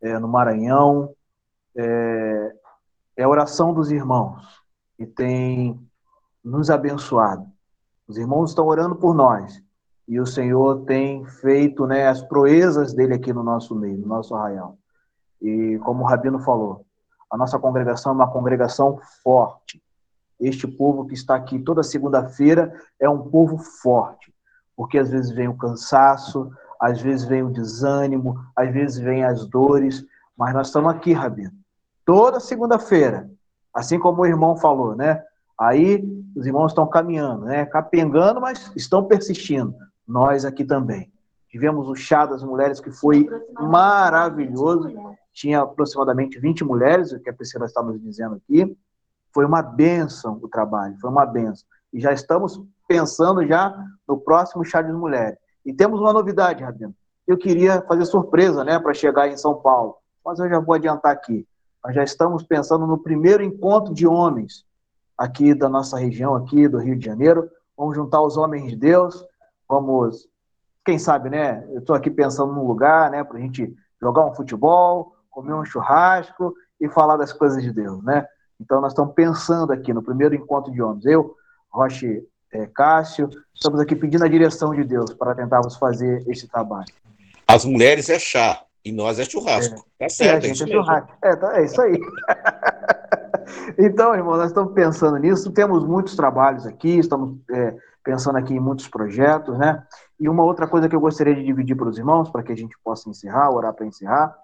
é, 0.00 0.18
no 0.18 0.28
Maranhão. 0.28 1.14
É, 1.76 2.54
é 3.16 3.22
a 3.24 3.28
oração 3.28 3.74
dos 3.74 3.90
irmãos 3.90 4.42
que 4.96 5.06
tem 5.06 5.78
nos 6.42 6.70
abençoado. 6.70 7.46
Os 8.06 8.16
irmãos 8.16 8.50
estão 8.50 8.66
orando 8.66 8.96
por 8.96 9.14
nós 9.14 9.62
e 10.08 10.20
o 10.20 10.26
Senhor 10.26 10.84
tem 10.84 11.24
feito 11.24 11.86
né, 11.86 12.08
as 12.08 12.22
proezas 12.22 12.92
dele 12.92 13.14
aqui 13.14 13.32
no 13.32 13.42
nosso 13.42 13.74
meio, 13.74 13.98
no 13.98 14.06
nosso 14.06 14.34
arraial. 14.34 14.78
E 15.42 15.78
como 15.80 16.04
o 16.04 16.06
Rabino 16.06 16.38
falou, 16.38 16.86
a 17.30 17.36
nossa 17.36 17.58
congregação 17.58 18.12
é 18.12 18.14
uma 18.14 18.30
congregação 18.30 19.00
forte. 19.22 19.82
Este 20.38 20.66
povo 20.68 21.06
que 21.06 21.14
está 21.14 21.34
aqui 21.34 21.58
toda 21.58 21.82
segunda-feira 21.82 22.72
é 22.98 23.08
um 23.08 23.28
povo 23.30 23.58
forte, 23.58 24.32
porque 24.76 24.98
às 24.98 25.10
vezes 25.10 25.30
vem 25.30 25.48
o 25.48 25.56
cansaço, 25.56 26.50
às 26.80 27.00
vezes 27.00 27.26
vem 27.26 27.42
o 27.42 27.50
desânimo, 27.50 28.38
às 28.56 28.72
vezes 28.72 28.98
vem 28.98 29.24
as 29.24 29.46
dores, 29.46 30.04
mas 30.36 30.54
nós 30.54 30.68
estamos 30.68 30.92
aqui, 30.92 31.12
Rabino, 31.12 31.52
toda 32.04 32.40
segunda-feira, 32.40 33.30
assim 33.74 33.98
como 33.98 34.22
o 34.22 34.26
irmão 34.26 34.56
falou, 34.56 34.94
né? 34.94 35.22
Aí 35.58 36.04
os 36.34 36.46
irmãos 36.46 36.72
estão 36.72 36.86
caminhando, 36.86 37.44
né? 37.44 37.64
Capengando, 37.66 38.40
mas 38.40 38.72
estão 38.74 39.04
persistindo. 39.04 39.74
Nós 40.06 40.44
aqui 40.44 40.64
também. 40.64 41.12
Tivemos 41.48 41.88
o 41.88 41.94
chá 41.94 42.26
das 42.26 42.42
mulheres 42.42 42.80
que 42.80 42.90
foi 42.90 43.28
maravilhoso. 43.60 44.90
Tinha 45.32 45.62
aproximadamente 45.62 46.38
20 46.38 46.64
mulheres, 46.64 47.12
o 47.12 47.20
que 47.20 47.30
a 47.30 47.32
Priscila 47.32 47.66
está 47.66 47.82
nos 47.82 48.00
dizendo 48.00 48.36
aqui. 48.36 48.76
Foi 49.32 49.44
uma 49.44 49.62
benção 49.62 50.38
o 50.42 50.48
trabalho, 50.48 50.96
foi 51.00 51.10
uma 51.10 51.24
benção. 51.24 51.66
E 51.92 52.00
já 52.00 52.12
estamos 52.12 52.60
pensando 52.86 53.46
já 53.46 53.74
no 54.06 54.18
próximo 54.18 54.64
chá 54.64 54.82
das 54.82 54.94
mulheres. 54.94 55.38
E 55.64 55.72
temos 55.72 56.00
uma 56.00 56.12
novidade, 56.12 56.62
Rabino. 56.62 56.94
Eu 57.26 57.38
queria 57.38 57.80
fazer 57.82 58.04
surpresa, 58.04 58.64
né, 58.64 58.78
para 58.78 58.92
chegar 58.92 59.28
em 59.28 59.36
São 59.36 59.54
Paulo, 59.54 59.96
mas 60.24 60.38
eu 60.38 60.48
já 60.48 60.58
vou 60.58 60.74
adiantar 60.74 61.12
aqui. 61.12 61.46
Nós 61.84 61.94
já 61.94 62.02
estamos 62.02 62.42
pensando 62.42 62.86
no 62.86 62.98
primeiro 62.98 63.42
encontro 63.42 63.94
de 63.94 64.06
homens 64.06 64.64
aqui 65.16 65.54
da 65.54 65.68
nossa 65.68 65.98
região, 65.98 66.34
aqui 66.34 66.68
do 66.68 66.78
Rio 66.78 66.96
de 66.96 67.04
Janeiro. 67.04 67.48
Vamos 67.76 67.96
juntar 67.96 68.20
os 68.22 68.36
homens 68.36 68.68
de 68.68 68.76
Deus, 68.76 69.24
vamos, 69.68 70.28
quem 70.84 70.98
sabe, 70.98 71.30
né? 71.30 71.66
Eu 71.70 71.78
estou 71.78 71.94
aqui 71.94 72.10
pensando 72.10 72.52
num 72.52 72.66
lugar, 72.66 73.10
né, 73.10 73.24
para 73.24 73.38
a 73.38 73.40
gente 73.40 73.74
jogar 74.00 74.26
um 74.26 74.34
futebol, 74.34 75.11
comer 75.32 75.54
um 75.54 75.64
churrasco 75.64 76.54
e 76.80 76.88
falar 76.88 77.16
das 77.16 77.32
coisas 77.32 77.62
de 77.62 77.72
Deus, 77.72 78.04
né? 78.04 78.24
Então 78.60 78.80
nós 78.80 78.92
estamos 78.92 79.14
pensando 79.14 79.72
aqui 79.72 79.92
no 79.92 80.02
primeiro 80.02 80.34
encontro 80.34 80.70
de 80.70 80.80
homens, 80.80 81.04
eu, 81.04 81.34
Roche 81.68 82.22
é, 82.52 82.66
Cássio, 82.66 83.28
estamos 83.52 83.80
aqui 83.80 83.96
pedindo 83.96 84.24
a 84.24 84.28
direção 84.28 84.74
de 84.74 84.84
Deus 84.84 85.12
para 85.14 85.34
tentarmos 85.34 85.76
fazer 85.76 86.22
este 86.28 86.46
trabalho. 86.46 86.92
As 87.48 87.64
mulheres 87.64 88.08
é 88.08 88.18
chá 88.18 88.62
e 88.84 88.92
nós 88.92 89.18
é 89.18 89.24
churrasco. 89.24 89.84
É. 89.98 90.04
Tá 90.04 90.08
certo, 90.10 90.44
é, 90.44 90.48
é, 90.48 90.52
isso 90.52 90.64
é 90.64 90.66
churrasco. 90.66 91.12
É, 91.22 91.36
tá, 91.36 91.58
é 91.58 91.64
isso 91.64 91.80
aí. 91.80 91.98
então, 93.78 94.14
irmão, 94.14 94.36
nós 94.36 94.48
estamos 94.48 94.72
pensando 94.74 95.16
nisso, 95.16 95.50
temos 95.50 95.84
muitos 95.84 96.14
trabalhos 96.14 96.66
aqui, 96.66 96.98
estamos 96.98 97.38
é, 97.50 97.74
pensando 98.04 98.36
aqui 98.36 98.54
em 98.54 98.60
muitos 98.60 98.86
projetos, 98.86 99.56
né? 99.58 99.82
E 100.20 100.28
uma 100.28 100.44
outra 100.44 100.66
coisa 100.66 100.88
que 100.88 100.94
eu 100.94 101.00
gostaria 101.00 101.34
de 101.34 101.44
dividir 101.44 101.76
para 101.76 101.88
os 101.88 101.98
irmãos, 101.98 102.30
para 102.30 102.42
que 102.42 102.52
a 102.52 102.56
gente 102.56 102.76
possa 102.84 103.08
encerrar, 103.08 103.50
orar 103.50 103.72
para 103.72 103.86
encerrar, 103.86 104.36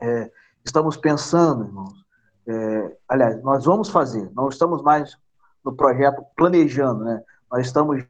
é, 0.00 0.30
estamos 0.64 0.96
pensando, 0.96 1.64
irmãos, 1.64 2.04
é, 2.46 2.96
aliás, 3.08 3.42
nós 3.42 3.64
vamos 3.64 3.88
fazer, 3.88 4.30
não 4.34 4.48
estamos 4.48 4.82
mais 4.82 5.16
no 5.64 5.74
projeto 5.74 6.24
planejando, 6.36 7.04
né? 7.04 7.22
Nós 7.50 7.66
estamos. 7.66 8.04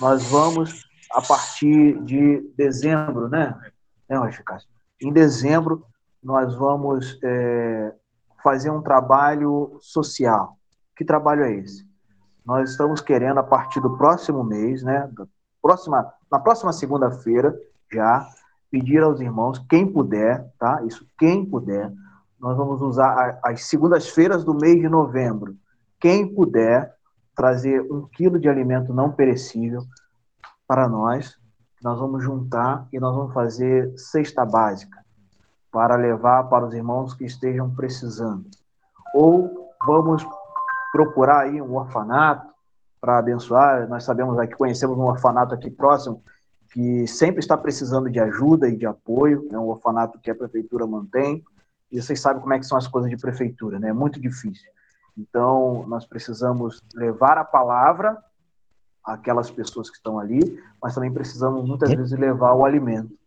Nós 0.00 0.22
vamos, 0.24 0.86
a 1.10 1.20
partir 1.20 2.00
de 2.04 2.40
dezembro, 2.56 3.28
né? 3.28 3.58
né 4.08 4.16
em 5.00 5.12
dezembro, 5.12 5.84
nós 6.22 6.54
vamos 6.54 7.18
é, 7.22 7.94
fazer 8.42 8.70
um 8.70 8.82
trabalho 8.82 9.78
social. 9.80 10.56
Que 10.96 11.04
trabalho 11.04 11.44
é 11.44 11.52
esse? 11.54 11.86
Nós 12.44 12.70
estamos 12.70 13.00
querendo, 13.00 13.38
a 13.38 13.42
partir 13.42 13.80
do 13.80 13.96
próximo 13.96 14.44
mês, 14.44 14.82
né? 14.82 15.10
Próxima, 15.60 16.12
na 16.30 16.38
próxima 16.38 16.72
segunda-feira, 16.72 17.54
já, 17.92 18.26
pedir 18.70 19.02
aos 19.02 19.20
irmãos, 19.20 19.58
quem 19.68 19.86
puder, 19.90 20.50
tá? 20.58 20.82
Isso, 20.84 21.06
quem 21.18 21.44
puder, 21.44 21.92
nós 22.38 22.56
vamos 22.56 22.80
usar 22.80 23.38
as 23.42 23.64
segundas-feiras 23.64 24.44
do 24.44 24.54
mês 24.54 24.80
de 24.80 24.88
novembro. 24.88 25.56
Quem 25.98 26.32
puder 26.32 26.94
trazer 27.34 27.80
um 27.90 28.06
quilo 28.06 28.38
de 28.38 28.48
alimento 28.48 28.92
não 28.92 29.10
perecível 29.10 29.82
para 30.66 30.88
nós, 30.88 31.36
nós 31.82 31.98
vamos 31.98 32.22
juntar 32.22 32.86
e 32.92 32.98
nós 32.98 33.14
vamos 33.14 33.32
fazer 33.32 33.92
cesta 33.96 34.44
básica 34.44 34.98
para 35.70 35.96
levar 35.96 36.44
para 36.44 36.66
os 36.66 36.74
irmãos 36.74 37.14
que 37.14 37.24
estejam 37.24 37.70
precisando. 37.74 38.44
Ou 39.14 39.72
vamos 39.86 40.26
procurar 40.92 41.40
aí 41.40 41.62
um 41.62 41.76
orfanato 41.76 42.48
para 43.00 43.18
abençoar. 43.18 43.88
Nós 43.88 44.04
sabemos 44.04 44.38
aqui, 44.38 44.56
conhecemos 44.56 44.98
um 44.98 45.02
orfanato 45.02 45.54
aqui 45.54 45.70
próximo 45.70 46.22
que 46.72 47.06
sempre 47.06 47.40
está 47.40 47.56
precisando 47.56 48.10
de 48.10 48.20
ajuda 48.20 48.68
e 48.68 48.76
de 48.76 48.86
apoio, 48.86 49.48
é 49.50 49.58
um 49.58 49.68
orfanato 49.68 50.18
que 50.18 50.30
a 50.30 50.34
prefeitura 50.34 50.86
mantém. 50.86 51.42
E 51.90 52.00
vocês 52.00 52.20
sabem 52.20 52.42
como 52.42 52.52
é 52.52 52.58
que 52.58 52.66
são 52.66 52.76
as 52.76 52.86
coisas 52.86 53.10
de 53.10 53.16
prefeitura, 53.16 53.78
né? 53.78 53.88
É 53.88 53.92
muito 53.92 54.20
difícil. 54.20 54.70
Então, 55.16 55.84
nós 55.88 56.06
precisamos 56.06 56.82
levar 56.94 57.38
a 57.38 57.44
palavra 57.44 58.18
àquelas 59.02 59.50
pessoas 59.50 59.88
que 59.88 59.96
estão 59.96 60.18
ali, 60.18 60.62
mas 60.82 60.94
também 60.94 61.12
precisamos 61.12 61.66
muitas 61.66 61.90
vezes 61.90 62.16
levar 62.18 62.52
o 62.52 62.64
alimento, 62.64 63.18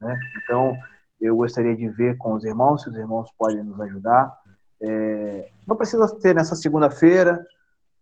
né? 0.00 0.18
Então, 0.42 0.76
eu 1.20 1.36
gostaria 1.36 1.76
de 1.76 1.88
ver 1.88 2.16
com 2.16 2.32
os 2.34 2.44
irmãos, 2.44 2.82
se 2.82 2.88
os 2.88 2.96
irmãos 2.96 3.30
podem 3.38 3.62
nos 3.62 3.80
ajudar. 3.80 4.36
É, 4.82 5.50
não 5.66 5.76
precisa 5.76 6.08
ser 6.08 6.34
nessa 6.34 6.56
segunda-feira, 6.56 7.46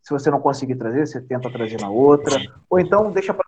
se 0.03 0.11
você 0.11 0.31
não 0.31 0.40
conseguir 0.40 0.77
trazer, 0.77 1.07
você 1.07 1.20
tenta 1.20 1.51
trazer 1.51 1.81
na 1.81 1.90
outra, 1.90 2.40
ou 2.70 2.79
então 2.79 3.11
deixa 3.11 3.35
para 3.35 3.44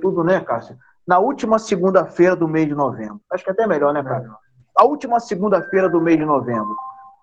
tudo, 0.00 0.22
né, 0.24 0.40
Cássio? 0.40 0.76
Na 1.06 1.18
última 1.18 1.58
segunda-feira 1.58 2.36
do 2.36 2.46
mês 2.46 2.68
de 2.68 2.74
novembro. 2.74 3.20
Acho 3.32 3.44
que 3.44 3.50
é 3.50 3.52
até 3.52 3.66
melhor, 3.66 3.92
né, 3.92 4.02
Cássio? 4.02 4.32
a 4.80 4.84
última 4.84 5.20
segunda-feira 5.20 5.90
do 5.90 6.00
mês 6.00 6.18
de 6.18 6.24
novembro. 6.24 6.74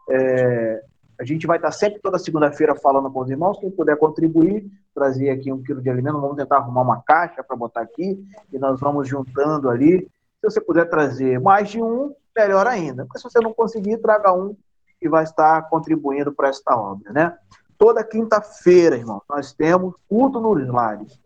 É, 0.09 0.83
a 1.19 1.25
gente 1.25 1.47
vai 1.47 1.57
estar 1.57 1.71
sempre 1.71 1.99
toda 1.99 2.19
segunda-feira 2.19 2.75
falando 2.75 3.09
com 3.11 3.21
os 3.21 3.29
irmãos. 3.31 3.59
Quem 3.59 3.71
puder 3.71 3.97
contribuir, 3.97 4.69
trazer 4.93 5.31
aqui 5.31 5.51
um 5.51 5.63
quilo 5.63 5.81
de 5.81 5.89
alimento, 5.89 6.21
vamos 6.21 6.37
tentar 6.37 6.57
arrumar 6.57 6.81
uma 6.81 7.01
caixa 7.01 7.43
para 7.43 7.55
botar 7.55 7.81
aqui 7.81 8.23
e 8.53 8.59
nós 8.59 8.79
vamos 8.79 9.07
juntando 9.07 9.69
ali. 9.69 10.01
Se 10.39 10.51
você 10.51 10.61
puder 10.61 10.87
trazer 10.87 11.39
mais 11.39 11.69
de 11.69 11.81
um, 11.81 12.13
melhor 12.35 12.67
ainda. 12.67 13.07
Mas 13.09 13.23
se 13.23 13.29
você 13.29 13.39
não 13.39 13.53
conseguir, 13.53 13.97
traga 13.97 14.31
um 14.31 14.55
e 15.01 15.09
vai 15.09 15.23
estar 15.23 15.67
contribuindo 15.69 16.31
para 16.31 16.49
esta 16.49 16.75
obra, 16.75 17.11
né? 17.11 17.35
Toda 17.75 18.03
quinta-feira, 18.03 18.95
irmão, 18.95 19.21
nós 19.27 19.51
temos 19.51 19.95
culto 20.07 20.39
nos 20.39 20.67
lares. 20.67 21.19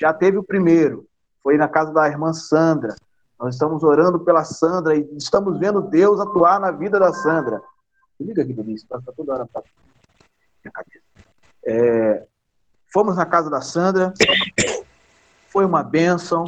Já 0.00 0.14
teve 0.14 0.38
o 0.38 0.42
primeiro, 0.42 1.06
foi 1.42 1.58
na 1.58 1.68
casa 1.68 1.92
da 1.92 2.08
irmã 2.08 2.32
Sandra. 2.32 2.96
Nós 3.38 3.54
estamos 3.54 3.82
orando 3.82 4.20
pela 4.20 4.44
Sandra 4.44 4.96
e 4.96 5.06
estamos 5.16 5.58
vendo 5.58 5.82
Deus 5.82 6.18
atuar 6.18 6.58
na 6.58 6.70
vida 6.70 6.98
da 6.98 7.12
Sandra. 7.12 7.60
Liga 8.18 8.42
aqui, 8.42 8.54
Denise, 8.54 8.84
está 8.84 8.98
toda 9.14 9.34
hora 9.34 9.46
pra 9.46 9.62
minha 10.64 10.72
cabeça. 10.72 11.04
É, 11.66 12.26
fomos 12.90 13.16
na 13.16 13.26
casa 13.26 13.50
da 13.50 13.60
Sandra, 13.60 14.14
foi 15.48 15.66
uma 15.66 15.82
bênção. 15.82 16.44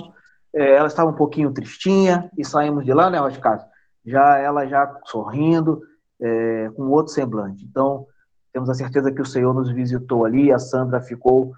É, 0.55 0.77
ela 0.77 0.88
estava 0.88 1.11
um 1.11 1.15
pouquinho 1.15 1.53
tristinha 1.53 2.31
e 2.38 2.45
saímos 2.45 2.87
de 2.87 2.93
lá, 2.95 3.11
né, 3.11 3.21
Oscar? 3.21 3.69
Já 4.05 4.38
ela 4.38 4.67
já 4.67 4.99
sorrindo, 5.05 5.83
é, 6.21 6.71
com 6.75 6.85
outro 6.88 7.12
semblante. 7.12 7.65
Então, 7.65 8.07
temos 8.51 8.71
a 8.71 8.75
certeza 8.75 9.12
que 9.12 9.21
o 9.21 9.27
Senhor 9.27 9.53
nos 9.53 9.71
visitou 9.71 10.25
ali 10.25 10.51
a 10.51 10.59
Sandra 10.59 11.03
ficou 11.03 11.53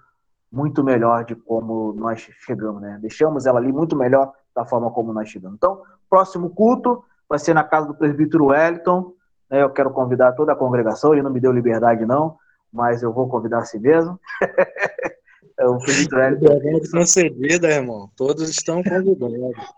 muito 0.55 0.85
melhor 0.85 1.25
de 1.25 1.35
como 1.35 1.93
nós 1.95 2.21
chegamos, 2.47 2.81
né? 2.81 2.99
Deixamos 3.01 3.45
ela 3.45 3.59
ali 3.59 3.73
muito 3.73 3.97
melhor 3.97 4.33
da 4.55 4.65
forma 4.65 4.91
como 4.91 5.13
nós 5.13 5.29
chegamos. 5.29 5.57
Então, 5.57 5.83
próximo 6.09 6.51
culto 6.51 7.03
vai 7.29 7.39
ser 7.39 7.55
na 7.55 7.65
casa 7.65 7.89
do 7.89 7.95
presbítero 7.95 8.47
Wellington. 8.47 9.13
Né? 9.51 9.63
Eu 9.63 9.71
quero 9.71 9.91
convidar 9.91 10.33
toda 10.33 10.53
a 10.53 10.57
congregação, 10.57 11.13
ele 11.13 11.23
não 11.23 11.31
me 11.31 11.41
deu 11.41 11.53
liberdade, 11.53 12.07
não, 12.07 12.37
mas 12.73 13.03
eu 13.03 13.13
vou 13.13 13.29
convidar 13.29 13.59
a 13.59 13.65
si 13.65 13.79
mesmo. 13.79 14.19
é 15.59 15.67
o 15.67 15.79
presbítero 15.79 16.21
Wellington. 16.21 16.91
Concedida, 16.93 17.69
irmão. 17.69 18.09
Todos 18.17 18.49
estão 18.49 18.83
convidados. 18.83 19.75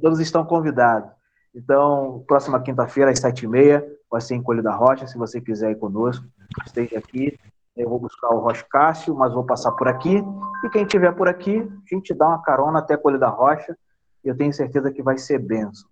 Todos 0.00 0.20
estão 0.20 0.44
convidados. 0.44 1.10
Então, 1.54 2.24
próxima 2.26 2.60
quinta-feira, 2.60 3.10
às 3.10 3.18
sete 3.18 3.44
e 3.44 3.48
meia, 3.48 3.84
vai 4.10 4.20
ser 4.20 4.34
em 4.34 4.42
Colho 4.42 4.62
da 4.62 4.74
Rocha. 4.74 5.06
Se 5.06 5.18
você 5.18 5.40
quiser 5.40 5.72
ir 5.72 5.76
conosco, 5.76 6.24
esteja 6.64 6.98
aqui. 6.98 7.38
Eu 7.78 7.88
vou 7.88 8.00
buscar 8.00 8.28
o 8.30 8.40
Rocha 8.40 8.66
Cássio, 8.68 9.14
mas 9.14 9.32
vou 9.32 9.44
passar 9.44 9.70
por 9.72 9.86
aqui. 9.86 10.20
E 10.64 10.68
quem 10.70 10.82
estiver 10.82 11.12
por 11.14 11.28
aqui, 11.28 11.60
a 11.60 11.94
gente 11.94 12.12
dá 12.12 12.26
uma 12.26 12.42
carona 12.42 12.80
até 12.80 12.94
a 12.94 12.98
Colhe 12.98 13.18
da 13.18 13.28
Rocha. 13.28 13.78
Eu 14.24 14.36
tenho 14.36 14.52
certeza 14.52 14.90
que 14.90 15.00
vai 15.00 15.16
ser 15.16 15.38
benção. 15.38 15.88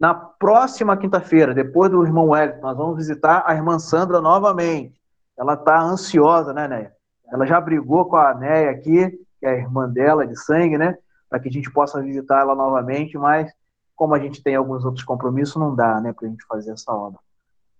Na 0.00 0.12
próxima 0.12 0.96
quinta-feira, 0.96 1.54
depois 1.54 1.92
do 1.92 2.04
irmão 2.04 2.30
Wellington, 2.30 2.60
nós 2.60 2.76
vamos 2.76 2.96
visitar 2.96 3.44
a 3.46 3.54
irmã 3.54 3.78
Sandra 3.78 4.20
novamente. 4.20 5.00
Ela 5.38 5.54
está 5.54 5.80
ansiosa, 5.80 6.52
né, 6.52 6.66
Néia? 6.66 6.92
Ela 7.32 7.46
já 7.46 7.60
brigou 7.60 8.04
com 8.06 8.16
a 8.16 8.34
Néia 8.34 8.70
aqui, 8.70 9.08
que 9.38 9.46
é 9.46 9.50
a 9.50 9.56
irmã 9.56 9.88
dela 9.88 10.26
de 10.26 10.36
sangue, 10.36 10.76
né? 10.76 10.98
Para 11.30 11.38
que 11.38 11.48
a 11.48 11.52
gente 11.52 11.70
possa 11.70 12.02
visitar 12.02 12.40
ela 12.40 12.54
novamente, 12.54 13.16
mas 13.16 13.52
como 13.94 14.12
a 14.12 14.18
gente 14.18 14.42
tem 14.42 14.56
alguns 14.56 14.84
outros 14.84 15.04
compromissos, 15.04 15.56
não 15.56 15.74
dá, 15.74 16.00
né, 16.00 16.12
para 16.12 16.26
a 16.26 16.30
gente 16.30 16.44
fazer 16.46 16.72
essa 16.72 16.92
obra. 16.92 17.20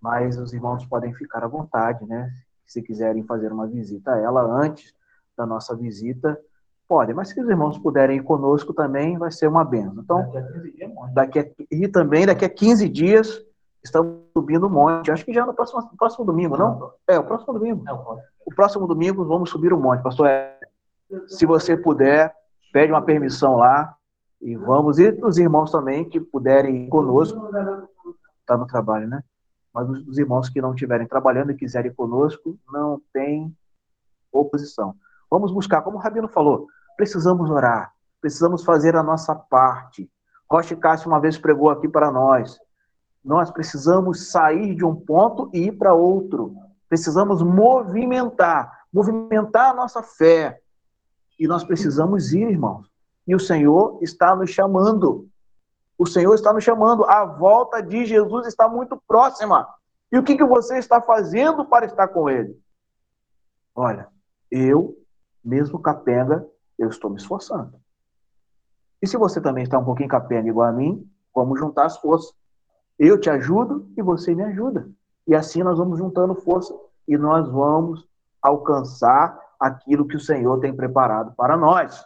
Mas 0.00 0.38
os 0.38 0.52
irmãos 0.52 0.86
podem 0.86 1.12
ficar 1.12 1.42
à 1.42 1.48
vontade, 1.48 2.06
né? 2.06 2.30
Se 2.66 2.82
quiserem 2.82 3.24
fazer 3.24 3.52
uma 3.52 3.66
visita 3.66 4.12
a 4.12 4.18
ela 4.18 4.42
antes 4.42 4.94
da 5.36 5.46
nossa 5.46 5.74
visita, 5.76 6.38
podem. 6.88 7.14
Mas 7.14 7.28
se 7.28 7.40
os 7.40 7.48
irmãos 7.48 7.78
puderem 7.78 8.18
ir 8.18 8.22
conosco 8.22 8.72
também, 8.72 9.18
vai 9.18 9.30
ser 9.30 9.46
uma 9.46 9.64
benção. 9.64 10.02
Então, 10.02 10.32
daqui 11.12 11.38
a, 11.38 11.46
e 11.70 11.88
também 11.88 12.26
daqui 12.26 12.44
a 12.44 12.48
15 12.48 12.88
dias 12.88 13.44
estamos 13.82 14.16
subindo 14.36 14.66
o 14.66 14.70
monte. 14.70 15.10
Acho 15.10 15.24
que 15.24 15.32
já 15.32 15.46
no 15.46 15.54
próximo, 15.54 15.80
no 15.80 15.96
próximo 15.96 16.24
domingo, 16.24 16.56
não? 16.56 16.92
É, 17.06 17.18
o 17.18 17.24
próximo 17.24 17.52
domingo. 17.54 17.84
O 18.44 18.54
próximo 18.54 18.86
domingo 18.86 19.24
vamos 19.24 19.50
subir 19.50 19.72
o 19.72 19.78
monte. 19.78 20.02
Pastor, 20.02 20.28
se 21.26 21.46
você 21.46 21.76
puder, 21.76 22.34
pede 22.72 22.92
uma 22.92 23.02
permissão 23.02 23.56
lá 23.56 23.94
e 24.40 24.56
vamos. 24.56 24.98
E 24.98 25.08
os 25.22 25.38
irmãos 25.38 25.70
também 25.70 26.08
que 26.08 26.20
puderem 26.20 26.84
ir 26.84 26.88
conosco. 26.88 27.48
Está 28.40 28.56
no 28.56 28.66
trabalho, 28.66 29.08
né? 29.08 29.22
Mas 29.76 29.90
os 29.90 30.16
irmãos 30.16 30.48
que 30.48 30.58
não 30.58 30.72
estiverem 30.72 31.06
trabalhando 31.06 31.52
e 31.52 31.54
quiserem 31.54 31.92
conosco, 31.92 32.58
não 32.72 32.98
tem 33.12 33.54
oposição. 34.32 34.94
Vamos 35.30 35.52
buscar, 35.52 35.82
como 35.82 35.98
o 35.98 36.00
Rabino 36.00 36.28
falou, 36.28 36.66
precisamos 36.96 37.50
orar, 37.50 37.92
precisamos 38.18 38.64
fazer 38.64 38.96
a 38.96 39.02
nossa 39.02 39.34
parte. 39.34 40.10
Rocha 40.50 40.74
Cássio 40.74 41.08
uma 41.08 41.20
vez 41.20 41.36
pregou 41.36 41.68
aqui 41.68 41.86
para 41.86 42.10
nós. 42.10 42.58
Nós 43.22 43.50
precisamos 43.50 44.30
sair 44.30 44.74
de 44.74 44.82
um 44.82 44.96
ponto 44.96 45.50
e 45.52 45.66
ir 45.66 45.72
para 45.72 45.92
outro. 45.92 46.54
Precisamos 46.88 47.42
movimentar, 47.42 48.86
movimentar 48.90 49.72
a 49.72 49.74
nossa 49.74 50.02
fé. 50.02 50.58
E 51.38 51.46
nós 51.46 51.64
precisamos 51.64 52.32
ir, 52.32 52.48
irmãos. 52.48 52.90
E 53.28 53.34
o 53.34 53.40
Senhor 53.40 53.98
está 54.00 54.34
nos 54.34 54.48
chamando. 54.48 55.28
O 55.98 56.06
Senhor 56.06 56.34
está 56.34 56.52
nos 56.52 56.64
chamando. 56.64 57.04
A 57.04 57.24
volta 57.24 57.82
de 57.82 58.04
Jesus 58.04 58.46
está 58.46 58.68
muito 58.68 59.00
próxima. 59.08 59.66
E 60.12 60.18
o 60.18 60.22
que, 60.22 60.36
que 60.36 60.44
você 60.44 60.78
está 60.78 61.00
fazendo 61.00 61.64
para 61.64 61.86
estar 61.86 62.08
com 62.08 62.28
ele? 62.28 62.58
Olha, 63.74 64.08
eu, 64.50 64.96
mesmo 65.44 65.78
capenga, 65.78 66.46
eu 66.78 66.88
estou 66.88 67.10
me 67.10 67.16
esforçando. 67.16 67.74
E 69.00 69.06
se 69.06 69.16
você 69.16 69.40
também 69.40 69.64
está 69.64 69.78
um 69.78 69.84
pouquinho 69.84 70.08
capenga 70.08 70.48
igual 70.48 70.68
a 70.68 70.72
mim, 70.72 71.08
vamos 71.34 71.58
juntar 71.58 71.86
as 71.86 71.98
forças. 71.98 72.34
Eu 72.98 73.20
te 73.20 73.28
ajudo 73.28 73.90
e 73.96 74.02
você 74.02 74.34
me 74.34 74.42
ajuda. 74.44 74.88
E 75.26 75.34
assim 75.34 75.62
nós 75.62 75.78
vamos 75.78 75.98
juntando 75.98 76.34
força 76.34 76.74
e 77.06 77.16
nós 77.18 77.48
vamos 77.48 78.08
alcançar 78.40 79.38
aquilo 79.58 80.06
que 80.06 80.16
o 80.16 80.20
Senhor 80.20 80.58
tem 80.60 80.74
preparado 80.74 81.34
para 81.36 81.56
nós. 81.56 82.04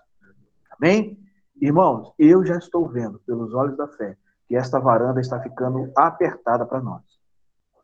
Amém? 0.70 1.18
Irmãos, 1.60 2.14
eu 2.18 2.42
já 2.42 2.56
estou 2.56 2.88
vendo 2.88 3.18
pelos 3.20 3.52
olhos 3.52 3.76
da 3.76 3.86
fé 3.86 4.16
que 4.48 4.56
esta 4.56 4.80
varanda 4.80 5.20
está 5.20 5.38
ficando 5.40 5.92
apertada 5.94 6.64
para 6.64 6.80
nós. 6.80 7.02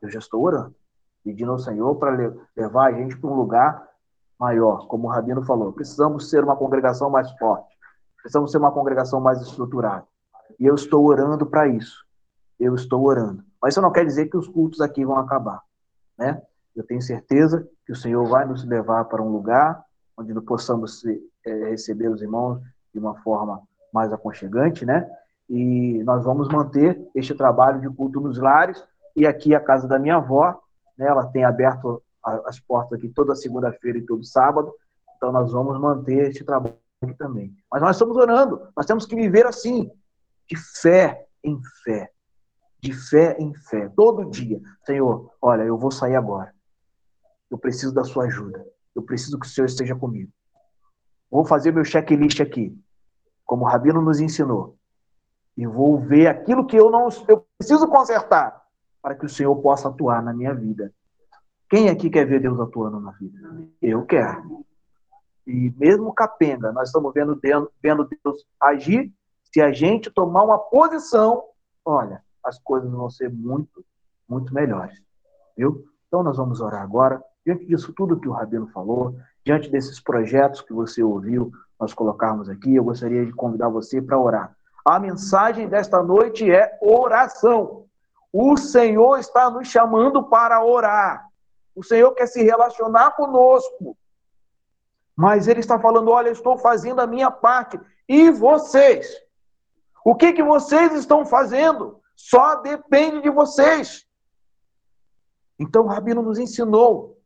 Eu 0.01 0.09
já 0.09 0.17
estou 0.17 0.43
orando, 0.43 0.75
pedindo 1.23 1.51
ao 1.51 1.59
Senhor 1.59 1.95
para 1.95 2.33
levar 2.55 2.87
a 2.87 2.91
gente 2.91 3.15
para 3.17 3.29
um 3.29 3.35
lugar 3.35 3.87
maior, 4.39 4.87
como 4.87 5.07
o 5.07 5.11
Rabino 5.11 5.45
falou. 5.45 5.71
Precisamos 5.71 6.27
ser 6.27 6.43
uma 6.43 6.55
congregação 6.55 7.09
mais 7.09 7.31
forte, 7.33 7.77
precisamos 8.15 8.51
ser 8.51 8.57
uma 8.57 8.71
congregação 8.71 9.21
mais 9.21 9.41
estruturada. 9.41 10.05
E 10.59 10.65
eu 10.65 10.73
estou 10.73 11.05
orando 11.05 11.45
para 11.45 11.67
isso. 11.67 12.03
Eu 12.59 12.73
estou 12.73 13.03
orando. 13.03 13.43
Mas 13.61 13.75
isso 13.75 13.81
não 13.81 13.91
quer 13.91 14.05
dizer 14.05 14.25
que 14.25 14.37
os 14.37 14.47
cultos 14.47 14.81
aqui 14.81 15.05
vão 15.05 15.17
acabar, 15.17 15.61
né? 16.17 16.41
Eu 16.75 16.83
tenho 16.83 17.01
certeza 17.01 17.67
que 17.85 17.91
o 17.91 17.95
Senhor 17.95 18.25
vai 18.27 18.45
nos 18.45 18.63
levar 18.63 19.05
para 19.05 19.21
um 19.21 19.29
lugar 19.29 19.83
onde 20.17 20.33
nós 20.33 20.43
possamos 20.43 21.03
é, 21.05 21.69
receber 21.69 22.09
os 22.09 22.21
irmãos 22.21 22.59
de 22.93 22.99
uma 22.99 23.15
forma 23.21 23.66
mais 23.93 24.11
aconchegante, 24.11 24.85
né? 24.85 25.09
E 25.49 26.03
nós 26.03 26.23
vamos 26.23 26.49
manter 26.49 26.99
este 27.15 27.33
trabalho 27.33 27.79
de 27.79 27.89
culto 27.89 28.19
nos 28.19 28.37
lares 28.37 28.83
e 29.15 29.25
aqui 29.25 29.55
a 29.55 29.59
casa 29.59 29.87
da 29.87 29.97
minha 29.97 30.17
avó, 30.17 30.59
né? 30.97 31.07
Ela 31.07 31.25
tem 31.27 31.43
aberto 31.43 32.01
as 32.45 32.59
portas 32.59 32.97
aqui 32.97 33.07
toda 33.09 33.35
segunda-feira 33.35 33.97
e 33.97 34.05
todo 34.05 34.23
sábado, 34.23 34.73
então 35.15 35.31
nós 35.31 35.51
vamos 35.51 35.79
manter 35.79 36.29
este 36.29 36.43
trabalho 36.43 36.75
aqui 37.01 37.13
também. 37.13 37.55
Mas 37.71 37.81
nós 37.81 37.95
estamos 37.95 38.17
orando, 38.17 38.67
nós 38.75 38.85
temos 38.85 39.05
que 39.05 39.15
viver 39.15 39.45
assim, 39.45 39.89
de 40.49 40.57
fé 40.81 41.25
em 41.43 41.59
fé, 41.83 42.11
de 42.81 42.93
fé 42.93 43.37
em 43.39 43.53
fé, 43.53 43.89
todo 43.95 44.29
dia. 44.29 44.59
Senhor, 44.85 45.31
olha, 45.41 45.63
eu 45.63 45.77
vou 45.77 45.91
sair 45.91 46.15
agora. 46.15 46.53
Eu 47.49 47.57
preciso 47.57 47.93
da 47.93 48.03
sua 48.03 48.25
ajuda. 48.25 48.65
Eu 48.93 49.01
preciso 49.01 49.39
que 49.39 49.45
o 49.45 49.49
Senhor 49.49 49.67
esteja 49.67 49.95
comigo. 49.95 50.31
Vou 51.29 51.45
fazer 51.45 51.71
meu 51.71 51.85
checklist 51.85 52.39
aqui, 52.41 52.77
como 53.47 53.63
o 53.63 53.67
Rabino 53.67 54.01
nos 54.01 54.19
ensinou. 54.19 54.77
E 55.55 55.65
vou 55.65 55.97
ver 55.97 56.27
aquilo 56.27 56.67
que 56.67 56.75
eu 56.75 56.91
não 56.91 57.07
eu 57.27 57.47
preciso 57.57 57.87
consertar 57.87 58.61
para 59.01 59.15
que 59.15 59.25
o 59.25 59.29
Senhor 59.29 59.55
possa 59.55 59.87
atuar 59.87 60.21
na 60.21 60.33
minha 60.33 60.53
vida. 60.53 60.93
Quem 61.69 61.89
aqui 61.89 62.09
quer 62.09 62.25
ver 62.25 62.41
Deus 62.41 62.59
atuando 62.59 62.99
na 62.99 63.11
vida? 63.11 63.39
Eu 63.81 64.05
quero. 64.05 64.65
E 65.47 65.73
mesmo 65.77 66.13
capenga, 66.13 66.71
nós 66.73 66.89
estamos 66.89 67.13
vendo, 67.13 67.39
vendo 67.81 68.09
Deus 68.23 68.45
agir. 68.59 69.11
Se 69.51 69.61
a 69.61 69.71
gente 69.71 70.11
tomar 70.11 70.43
uma 70.43 70.59
posição, 70.59 71.45
olha, 71.85 72.21
as 72.43 72.59
coisas 72.59 72.91
vão 72.91 73.09
ser 73.09 73.31
muito, 73.31 73.83
muito 74.27 74.53
melhores. 74.53 75.01
Viu? 75.57 75.85
Então 76.07 76.21
nós 76.21 76.37
vamos 76.37 76.59
orar 76.59 76.81
agora. 76.81 77.23
Diante 77.45 77.65
disso 77.65 77.93
tudo 77.93 78.19
que 78.19 78.27
o 78.27 78.33
Rabino 78.33 78.67
falou, 78.67 79.17
diante 79.45 79.69
desses 79.69 80.01
projetos 80.01 80.61
que 80.61 80.73
você 80.73 81.01
ouviu, 81.01 81.51
nós 81.79 81.93
colocarmos 81.93 82.49
aqui, 82.49 82.75
eu 82.75 82.83
gostaria 82.83 83.25
de 83.25 83.31
convidar 83.31 83.69
você 83.69 84.01
para 84.01 84.19
orar. 84.19 84.55
A 84.83 84.99
mensagem 84.99 85.67
desta 85.67 86.01
noite 86.01 86.49
é 86.49 86.77
oração. 86.81 87.85
O 88.31 88.57
Senhor 88.57 89.19
está 89.19 89.49
nos 89.49 89.67
chamando 89.67 90.23
para 90.23 90.63
orar. 90.63 91.27
O 91.75 91.83
Senhor 91.83 92.11
quer 92.13 92.27
se 92.27 92.41
relacionar 92.43 93.11
conosco. 93.11 93.97
Mas 95.15 95.47
Ele 95.47 95.59
está 95.59 95.79
falando: 95.79 96.09
olha, 96.09 96.29
eu 96.29 96.33
estou 96.33 96.57
fazendo 96.57 97.01
a 97.01 97.07
minha 97.07 97.29
parte. 97.29 97.79
E 98.07 98.31
vocês? 98.31 99.07
O 100.05 100.15
que, 100.15 100.31
que 100.31 100.43
vocês 100.43 100.93
estão 100.93 101.25
fazendo? 101.25 101.99
Só 102.15 102.55
depende 102.55 103.21
de 103.21 103.29
vocês. 103.29 104.05
Então 105.59 105.83
o 105.83 105.87
Rabino 105.87 106.21
nos 106.21 106.39
ensinou 106.39 107.16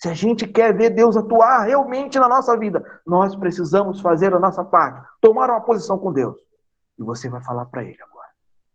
se 0.00 0.08
a 0.08 0.14
gente 0.14 0.46
quer 0.46 0.74
ver 0.74 0.88
Deus 0.90 1.14
atuar 1.14 1.64
realmente 1.64 2.18
na 2.18 2.26
nossa 2.26 2.56
vida, 2.56 2.82
nós 3.06 3.36
precisamos 3.36 4.00
fazer 4.00 4.32
a 4.32 4.40
nossa 4.40 4.64
parte, 4.64 5.06
tomar 5.20 5.50
uma 5.50 5.60
posição 5.60 5.98
com 5.98 6.10
Deus. 6.10 6.40
E 6.98 7.02
você 7.02 7.28
vai 7.28 7.42
falar 7.44 7.66
para 7.66 7.84
Ele 7.84 8.02
agora. 8.02 8.28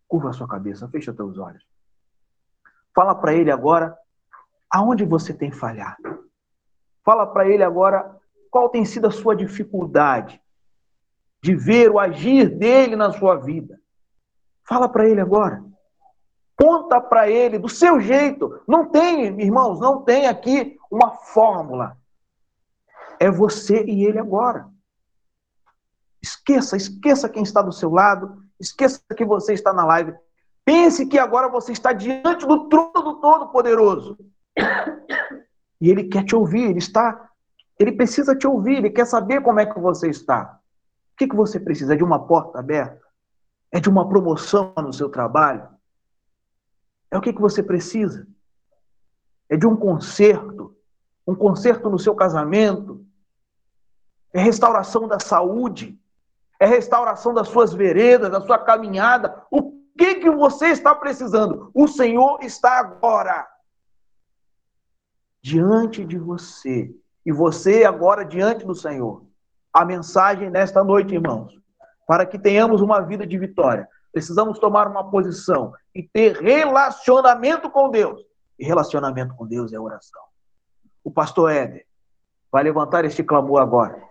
Curva 0.08 0.30
a 0.30 0.34
sua 0.34 0.48
cabeça, 0.48 0.88
fecha 0.88 1.10
os 1.10 1.18
teus 1.18 1.40
olhos. 1.40 1.66
Fala 2.94 3.16
para 3.16 3.34
Ele 3.34 3.50
agora 3.50 3.98
aonde 4.70 5.04
você 5.04 5.34
tem 5.34 5.52
falhado. 5.52 6.30
Fala 7.04 7.26
para 7.26 7.50
Ele 7.50 7.64
agora 7.64 8.20
qual 8.52 8.70
tem 8.70 8.86
sido 8.86 9.08
a 9.08 9.12
sua 9.12 9.36
dificuldade 9.36 10.40
de 11.42 11.56
ver 11.56 11.90
o 11.90 11.98
agir 11.98 12.56
dele 12.56 12.96
na 12.96 13.12
sua 13.12 13.36
vida. 13.36 13.80
Fala 14.64 14.88
para 14.88 15.10
Ele 15.10 15.22
agora. 15.22 15.64
Conta 16.58 17.02
para 17.02 17.30
ele 17.30 17.60
do 17.60 17.68
seu 17.68 18.00
jeito. 18.00 18.62
Não 18.66 18.86
tem, 18.86 19.26
irmãos, 19.42 19.80
não 19.80 20.02
tem 20.04 20.28
aqui 20.28 20.78
uma 20.96 21.12
fórmula. 21.12 21.98
É 23.20 23.30
você 23.30 23.84
e 23.84 24.06
ele 24.06 24.20
agora. 24.20 24.68
Esqueça, 26.22 26.76
esqueça 26.76 27.30
quem 27.30 27.44
está 27.44 27.62
do 27.62 27.72
seu 27.72 27.92
lado, 27.92 28.44
esqueça 28.60 29.02
que 29.16 29.26
você 29.26 29.54
está 29.54 29.74
na 29.74 29.86
live. 29.86 30.14
Pense 30.64 31.06
que 31.06 31.20
agora 31.20 31.48
você 31.48 31.72
está 31.72 31.94
diante 31.94 32.48
do 32.48 32.68
trono 32.68 33.02
do 33.04 33.16
Todo-Poderoso. 33.20 34.18
E 35.80 35.90
ele 35.90 36.06
quer 36.06 36.24
te 36.24 36.36
ouvir, 36.36 36.70
ele 36.70 36.80
está, 36.80 37.30
ele 37.78 37.92
precisa 37.92 38.36
te 38.36 38.48
ouvir, 38.48 38.78
ele 38.78 38.90
quer 38.90 39.06
saber 39.06 39.42
como 39.42 39.60
é 39.60 39.66
que 39.66 39.80
você 39.80 40.10
está. 40.10 40.60
O 41.14 41.18
que, 41.18 41.28
que 41.28 41.36
você 41.36 41.60
precisa? 41.60 41.94
É 41.94 41.98
de 41.98 42.04
uma 42.04 42.26
porta 42.26 42.60
aberta? 42.60 43.06
É 43.72 43.80
de 43.80 43.90
uma 43.90 44.08
promoção 44.08 44.74
no 44.78 44.94
seu 44.94 45.10
trabalho? 45.10 45.68
É 47.12 47.18
o 47.18 47.22
que, 47.22 47.34
que 47.34 47.42
você 47.42 47.62
precisa? 47.62 48.28
É 49.48 49.56
de 49.56 49.68
um 49.68 49.76
conserto, 49.76 50.76
um 51.28 51.36
conserto 51.36 51.90
no 51.90 52.00
seu 52.00 52.16
casamento, 52.16 53.06
é 54.34 54.42
restauração 54.42 55.08
da 55.08 55.20
saúde, 55.20 55.98
é 56.60 56.66
restauração 56.66 57.34
das 57.34 57.48
suas 57.48 57.74
veredas, 57.74 58.32
da 58.32 58.42
sua 58.42 58.58
caminhada. 58.58 59.44
O 59.50 59.74
que, 59.98 60.16
que 60.16 60.30
você 60.30 60.68
está 60.68 60.94
precisando? 60.94 61.72
O 61.74 61.88
Senhor 61.88 62.40
está 62.42 62.80
agora 62.80 63.48
diante 65.42 66.04
de 66.06 66.18
você. 66.18 66.94
E 67.26 67.32
você 67.32 67.84
agora 67.84 68.24
diante 68.24 68.66
do 68.66 68.76
Senhor. 68.76 69.26
A 69.74 69.84
mensagem 69.84 70.50
nesta 70.50 70.84
noite, 70.84 71.16
irmãos, 71.16 71.60
para 72.08 72.26
que 72.26 72.38
tenhamos 72.38 72.82
uma 72.82 73.02
vida 73.02 73.26
de 73.26 73.38
vitória, 73.38 73.90
Precisamos 74.16 74.60
tomar 74.60 74.88
uma 74.88 75.12
posição 75.12 75.74
e 75.94 76.02
ter 76.02 76.38
relacionamento 76.38 77.70
com 77.70 77.92
Deus. 77.92 78.22
E 78.58 78.66
relacionamento 78.66 79.36
com 79.36 79.46
Deus 79.46 79.74
é 79.74 79.78
oração. 79.78 80.24
O 81.06 81.12
pastor 81.12 81.52
Éder 81.52 81.86
vai 82.52 82.64
levantar 82.64 83.06
este 83.06 83.24
clamor 83.24 83.62
agora. 83.62 84.04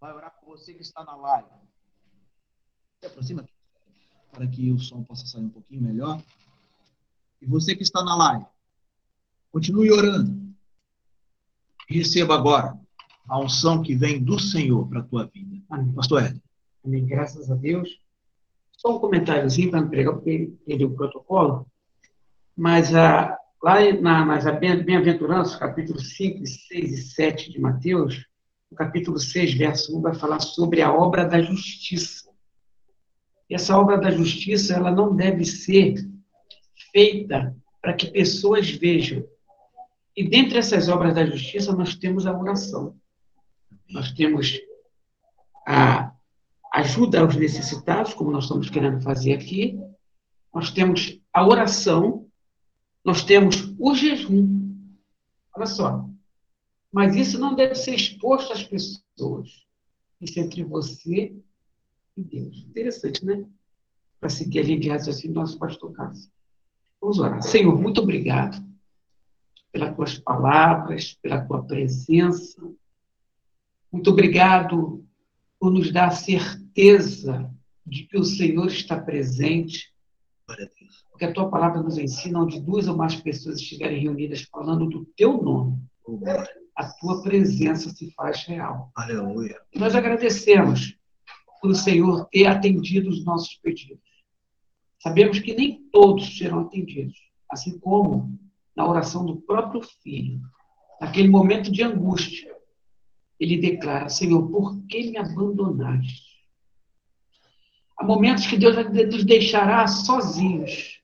Vai 0.00 0.14
orar 0.14 0.32
com 0.40 0.46
você 0.46 0.72
que 0.72 0.82
está 0.82 1.02
na 1.02 1.16
live. 1.16 1.48
Se 3.00 3.06
aproxima 3.08 3.42
aqui, 3.42 3.52
para 4.30 4.46
que 4.46 4.70
o 4.70 4.78
som 4.78 5.02
possa 5.02 5.26
sair 5.26 5.42
um 5.42 5.50
pouquinho 5.50 5.82
melhor. 5.82 6.22
E 7.42 7.46
você 7.46 7.74
que 7.74 7.82
está 7.82 8.04
na 8.04 8.14
live, 8.16 8.46
continue 9.50 9.90
orando. 9.90 10.54
E 11.90 11.98
receba 11.98 12.36
agora 12.36 12.78
a 13.28 13.40
unção 13.40 13.82
que 13.82 13.96
vem 13.96 14.22
do 14.22 14.38
Senhor 14.38 14.88
para 14.88 15.00
a 15.00 15.04
tua 15.04 15.26
vida. 15.26 15.60
Amém. 15.68 15.92
Pastor 15.92 16.22
Éder. 16.22 16.42
Amém. 16.84 17.04
Graças 17.06 17.50
a 17.50 17.56
Deus. 17.56 18.00
Só 18.70 18.96
um 18.96 19.00
comentáriozinho 19.00 19.72
para 19.72 19.82
porque 20.12 20.56
ele 20.64 20.84
o 20.84 20.94
protocolo. 20.94 21.66
Mas 22.56 22.94
ah, 22.94 23.36
lá 23.62 23.80
na, 24.00 24.24
nas 24.24 24.44
Bem-aventuranças, 24.58 25.56
capítulo 25.56 25.98
5, 25.98 26.46
6 26.46 26.92
e 26.92 27.02
7 27.02 27.52
de 27.52 27.60
Mateus, 27.60 28.24
no 28.70 28.76
capítulo 28.76 29.18
6, 29.18 29.54
verso 29.54 29.96
1, 29.98 30.00
vai 30.00 30.14
falar 30.14 30.40
sobre 30.40 30.82
a 30.82 30.92
obra 30.92 31.24
da 31.24 31.40
justiça. 31.40 32.30
E 33.48 33.54
essa 33.54 33.78
obra 33.78 33.98
da 33.98 34.10
justiça, 34.10 34.74
ela 34.74 34.90
não 34.90 35.14
deve 35.14 35.44
ser 35.44 35.94
feita 36.92 37.56
para 37.80 37.94
que 37.94 38.10
pessoas 38.10 38.68
vejam. 38.70 39.24
E 40.16 40.28
dentre 40.28 40.58
essas 40.58 40.88
obras 40.88 41.14
da 41.14 41.24
justiça, 41.24 41.72
nós 41.74 41.94
temos 41.94 42.26
a 42.26 42.36
oração. 42.36 42.96
Nós 43.88 44.12
temos 44.12 44.58
a 45.66 46.12
ajuda 46.72 47.20
aos 47.20 47.36
necessitados, 47.36 48.14
como 48.14 48.30
nós 48.30 48.44
estamos 48.44 48.68
querendo 48.68 49.00
fazer 49.00 49.34
aqui. 49.34 49.78
Nós 50.52 50.70
temos 50.70 51.20
a 51.32 51.46
oração, 51.46 52.25
nós 53.06 53.22
temos 53.22 53.72
o 53.78 53.94
jejum. 53.94 54.66
Olha 55.54 55.66
só. 55.66 56.10
Mas 56.90 57.14
isso 57.14 57.38
não 57.38 57.54
deve 57.54 57.76
ser 57.76 57.94
exposto 57.94 58.52
às 58.52 58.64
pessoas. 58.64 59.64
Isso 60.20 60.40
é 60.40 60.42
entre 60.42 60.64
você 60.64 61.32
e 62.16 62.22
Deus. 62.24 62.66
Interessante, 62.68 63.24
né? 63.24 63.46
Para 64.18 64.28
seguir 64.28 64.58
a 64.58 64.62
linha 64.64 64.80
de 64.80 64.88
raciocínio 64.88 65.34
do 65.34 65.40
nosso 65.40 65.56
pastor 65.56 65.92
Cássio. 65.92 66.32
Vamos 67.00 67.20
orar. 67.20 67.40
Senhor, 67.42 67.80
muito 67.80 68.00
obrigado 68.00 68.60
pelas 69.70 69.94
tuas 69.94 70.18
palavras, 70.18 71.14
pela 71.22 71.46
tua 71.46 71.62
presença. 71.62 72.60
Muito 73.92 74.10
obrigado 74.10 75.06
por 75.60 75.70
nos 75.70 75.92
dar 75.92 76.08
a 76.08 76.10
certeza 76.10 77.48
de 77.86 78.02
que 78.02 78.18
o 78.18 78.24
Senhor 78.24 78.66
está 78.66 79.00
presente. 79.00 79.94
Porque 81.16 81.24
a 81.24 81.32
tua 81.32 81.48
palavra 81.48 81.82
nos 81.82 81.96
ensina 81.96 82.42
onde 82.42 82.60
duas 82.60 82.86
ou 82.88 82.94
mais 82.94 83.16
pessoas 83.16 83.58
estiverem 83.58 84.02
reunidas 84.02 84.42
falando 84.42 84.86
do 84.86 85.06
teu 85.16 85.42
nome. 85.42 85.80
A 86.76 86.92
tua 86.92 87.22
presença 87.22 87.88
se 87.88 88.10
faz 88.10 88.44
real. 88.44 88.92
Aleluia. 88.94 89.58
E 89.72 89.78
nós 89.78 89.94
agradecemos 89.94 90.94
por 91.58 91.70
o 91.70 91.74
Senhor 91.74 92.26
ter 92.26 92.44
atendido 92.44 93.08
os 93.08 93.24
nossos 93.24 93.54
pedidos. 93.62 94.04
Sabemos 95.02 95.38
que 95.38 95.54
nem 95.54 95.88
todos 95.90 96.36
serão 96.36 96.60
atendidos, 96.60 97.16
assim 97.50 97.78
como 97.78 98.38
na 98.76 98.86
oração 98.86 99.24
do 99.24 99.40
próprio 99.40 99.80
filho, 100.02 100.38
naquele 101.00 101.28
momento 101.28 101.72
de 101.72 101.82
angústia, 101.82 102.54
ele 103.40 103.56
declara: 103.56 104.10
Senhor, 104.10 104.50
por 104.50 104.84
que 104.86 105.10
me 105.12 105.16
abandonaste? 105.16 106.26
Há 107.96 108.04
momentos 108.04 108.46
que 108.46 108.58
Deus 108.58 108.76
nos 109.10 109.24
deixará 109.24 109.86
sozinhos, 109.86 110.95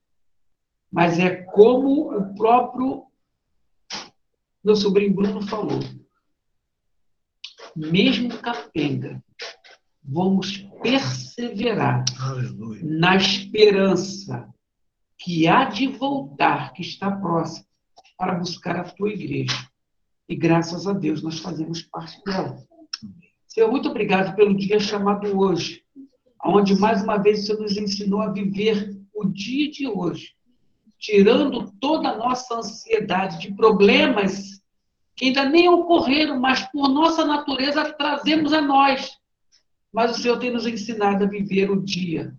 mas 0.92 1.18
é 1.18 1.30
como 1.30 2.14
o 2.14 2.34
próprio 2.34 3.06
meu 4.62 4.76
sobrinho 4.76 5.14
Bruno 5.14 5.42
falou. 5.42 5.80
Mesmo 7.74 8.28
capenga, 8.38 9.24
vamos 10.04 10.58
perseverar 10.82 12.04
Aleluia. 12.20 12.82
na 12.84 13.16
esperança 13.16 14.52
que 15.18 15.48
há 15.48 15.64
de 15.64 15.86
voltar, 15.86 16.72
que 16.74 16.82
está 16.82 17.10
próximo, 17.10 17.66
para 18.18 18.34
buscar 18.34 18.76
a 18.76 18.84
tua 18.84 19.08
igreja. 19.08 19.66
E 20.28 20.36
graças 20.36 20.86
a 20.86 20.92
Deus 20.92 21.22
nós 21.22 21.38
fazemos 21.38 21.82
parte 21.82 22.22
dela. 22.24 22.62
Senhor, 23.46 23.70
muito 23.70 23.88
obrigado 23.88 24.34
pelo 24.36 24.56
dia 24.56 24.78
chamado 24.78 25.38
hoje, 25.38 25.82
onde 26.44 26.74
mais 26.78 27.02
uma 27.02 27.16
vez 27.16 27.40
o 27.40 27.46
Senhor 27.46 27.60
nos 27.62 27.76
ensinou 27.76 28.20
a 28.20 28.30
viver 28.30 28.96
o 29.14 29.26
dia 29.26 29.70
de 29.70 29.86
hoje, 29.86 30.34
tirando 31.02 31.68
toda 31.80 32.10
a 32.10 32.16
nossa 32.16 32.54
ansiedade 32.54 33.40
de 33.40 33.52
problemas 33.52 34.62
que 35.16 35.26
ainda 35.26 35.44
nem 35.44 35.68
ocorreram, 35.68 36.38
mas 36.38 36.62
por 36.70 36.88
nossa 36.88 37.24
natureza 37.24 37.92
trazemos 37.92 38.52
a 38.52 38.62
nós. 38.62 39.18
Mas 39.92 40.16
o 40.16 40.22
Senhor 40.22 40.38
tem 40.38 40.52
nos 40.52 40.64
ensinado 40.64 41.24
a 41.24 41.26
viver 41.26 41.72
o 41.72 41.82
dia. 41.82 42.32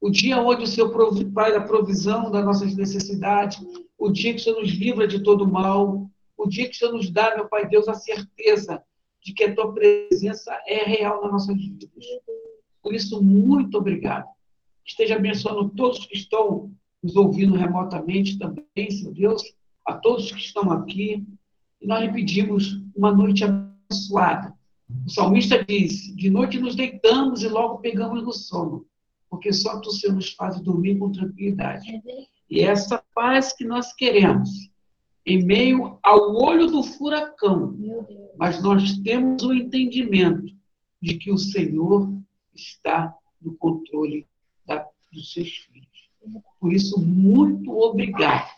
O 0.00 0.10
dia 0.10 0.42
onde 0.42 0.64
o 0.64 0.66
Senhor 0.66 0.92
faz 1.32 1.54
a 1.54 1.60
provisão 1.60 2.32
das 2.32 2.44
nossas 2.44 2.74
necessidades, 2.74 3.62
o 3.96 4.10
dia 4.10 4.34
que 4.34 4.40
o 4.40 4.42
Senhor 4.42 4.60
nos 4.60 4.72
livra 4.72 5.06
de 5.06 5.22
todo 5.22 5.46
mal, 5.46 6.10
o 6.36 6.48
dia 6.48 6.68
que 6.68 6.74
o 6.74 6.78
Senhor 6.78 6.92
nos 6.92 7.10
dá, 7.10 7.36
meu 7.36 7.48
Pai 7.48 7.68
Deus, 7.68 7.86
a 7.86 7.94
certeza 7.94 8.82
de 9.22 9.32
que 9.32 9.44
a 9.44 9.54
tua 9.54 9.72
presença 9.72 10.52
é 10.66 10.82
real 10.84 11.22
nas 11.22 11.30
nossas 11.30 11.56
vidas. 11.56 11.90
Por 12.82 12.92
isso, 12.92 13.22
muito 13.22 13.78
obrigado. 13.78 14.26
Esteja 14.84 15.14
abençoando 15.14 15.68
todos 15.70 16.06
que 16.06 16.16
estão 16.16 16.72
nos 17.02 17.16
ouvindo 17.16 17.54
remotamente 17.54 18.38
também, 18.38 18.90
Senhor 18.90 19.14
Deus, 19.14 19.42
a 19.86 19.94
todos 19.94 20.30
que 20.30 20.38
estão 20.38 20.70
aqui. 20.70 21.26
E 21.80 21.86
nós 21.86 22.02
lhe 22.02 22.12
pedimos 22.12 22.82
uma 22.94 23.12
noite 23.12 23.44
abençoada. 23.44 24.54
O 25.06 25.10
salmista 25.10 25.64
diz: 25.64 26.14
De 26.14 26.28
noite 26.30 26.58
nos 26.58 26.74
deitamos 26.74 27.42
e 27.42 27.48
logo 27.48 27.78
pegamos 27.78 28.22
no 28.22 28.32
sono, 28.32 28.86
porque 29.28 29.52
só 29.52 29.80
tu, 29.80 29.90
Senhor, 29.92 30.14
nos 30.14 30.32
faz 30.32 30.60
dormir 30.60 30.98
com 30.98 31.12
tranquilidade. 31.12 32.02
E 32.50 32.60
é 32.60 32.64
essa 32.64 33.02
paz 33.14 33.52
que 33.52 33.64
nós 33.64 33.94
queremos, 33.94 34.50
em 35.24 35.44
meio 35.44 35.98
ao 36.02 36.34
olho 36.34 36.66
do 36.66 36.82
furacão, 36.82 37.76
mas 38.36 38.62
nós 38.62 38.98
temos 38.98 39.42
o 39.42 39.54
entendimento 39.54 40.52
de 41.00 41.14
que 41.16 41.30
o 41.30 41.38
Senhor 41.38 42.12
está 42.54 43.14
no 43.40 43.54
controle 43.54 44.26
da, 44.66 44.86
dos 45.12 45.32
seus 45.32 45.48
filhos. 45.48 45.89
Por 46.60 46.72
isso, 46.72 47.00
muito 47.00 47.72
obrigado. 47.78 48.48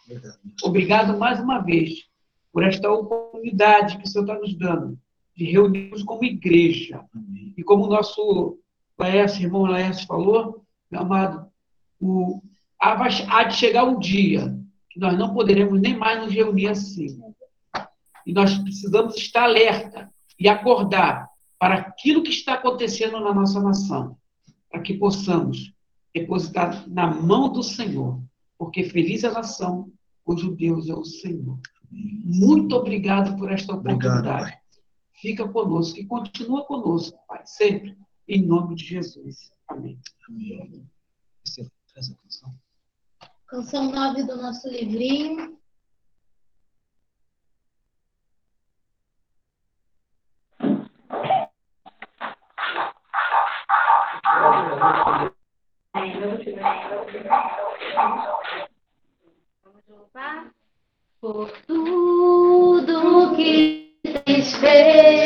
Obrigado 0.62 1.18
mais 1.18 1.40
uma 1.40 1.60
vez 1.60 2.06
por 2.52 2.62
esta 2.62 2.90
oportunidade 2.90 3.96
que 3.98 4.04
o 4.04 4.08
Senhor 4.08 4.24
está 4.24 4.38
nos 4.38 4.54
dando 4.58 4.98
de 5.36 5.44
reunirmos 5.44 6.02
como 6.02 6.24
igreja. 6.24 7.04
E 7.56 7.62
como 7.62 7.84
o 7.84 7.88
nosso 7.88 8.58
Laércio, 8.98 9.42
irmão 9.42 9.62
Laércio 9.62 10.06
falou, 10.06 10.64
meu 10.90 11.00
amado, 11.00 11.46
o, 12.00 12.42
há 12.78 13.44
de 13.44 13.54
chegar 13.54 13.84
um 13.84 13.98
dia 13.98 14.56
que 14.90 15.00
nós 15.00 15.16
não 15.18 15.32
poderemos 15.32 15.80
nem 15.80 15.96
mais 15.96 16.20
nos 16.22 16.32
reunir 16.32 16.68
assim. 16.68 17.18
E 18.26 18.32
nós 18.32 18.56
precisamos 18.58 19.16
estar 19.16 19.44
alerta 19.44 20.12
e 20.38 20.48
acordar 20.48 21.28
para 21.58 21.76
aquilo 21.76 22.22
que 22.22 22.30
está 22.30 22.54
acontecendo 22.54 23.20
na 23.20 23.32
nossa 23.32 23.60
nação, 23.60 24.16
para 24.70 24.80
que 24.80 24.94
possamos 24.94 25.72
depositar 26.14 26.88
na 26.88 27.12
mão 27.12 27.52
do 27.52 27.62
Senhor, 27.62 28.22
porque 28.58 28.84
feliz 28.84 29.24
é 29.24 29.28
a 29.28 29.32
nação 29.32 29.90
cujo 30.24 30.54
Deus 30.54 30.88
é 30.88 30.94
o 30.94 31.04
Senhor. 31.04 31.58
Muito 31.90 32.74
obrigado 32.76 33.36
por 33.36 33.50
esta 33.50 33.74
oportunidade. 33.74 34.18
Obrigado, 34.18 34.62
Fica 35.20 35.48
conosco 35.48 35.98
e 35.98 36.06
continua 36.06 36.64
conosco, 36.64 37.18
Pai, 37.28 37.42
sempre, 37.44 37.96
em 38.26 38.44
nome 38.44 38.74
de 38.74 38.84
Jesus. 38.84 39.52
Amém. 39.68 39.98
Amém. 40.28 40.88
Canção 43.46 43.92
9 43.92 44.22
do 44.24 44.36
nosso 44.36 44.68
livrinho. 44.68 45.58
Vamos 57.94 58.42
por 61.20 61.50
tudo 61.66 63.36
que 63.36 63.96
tens 64.24 64.56
feito, 64.56 65.21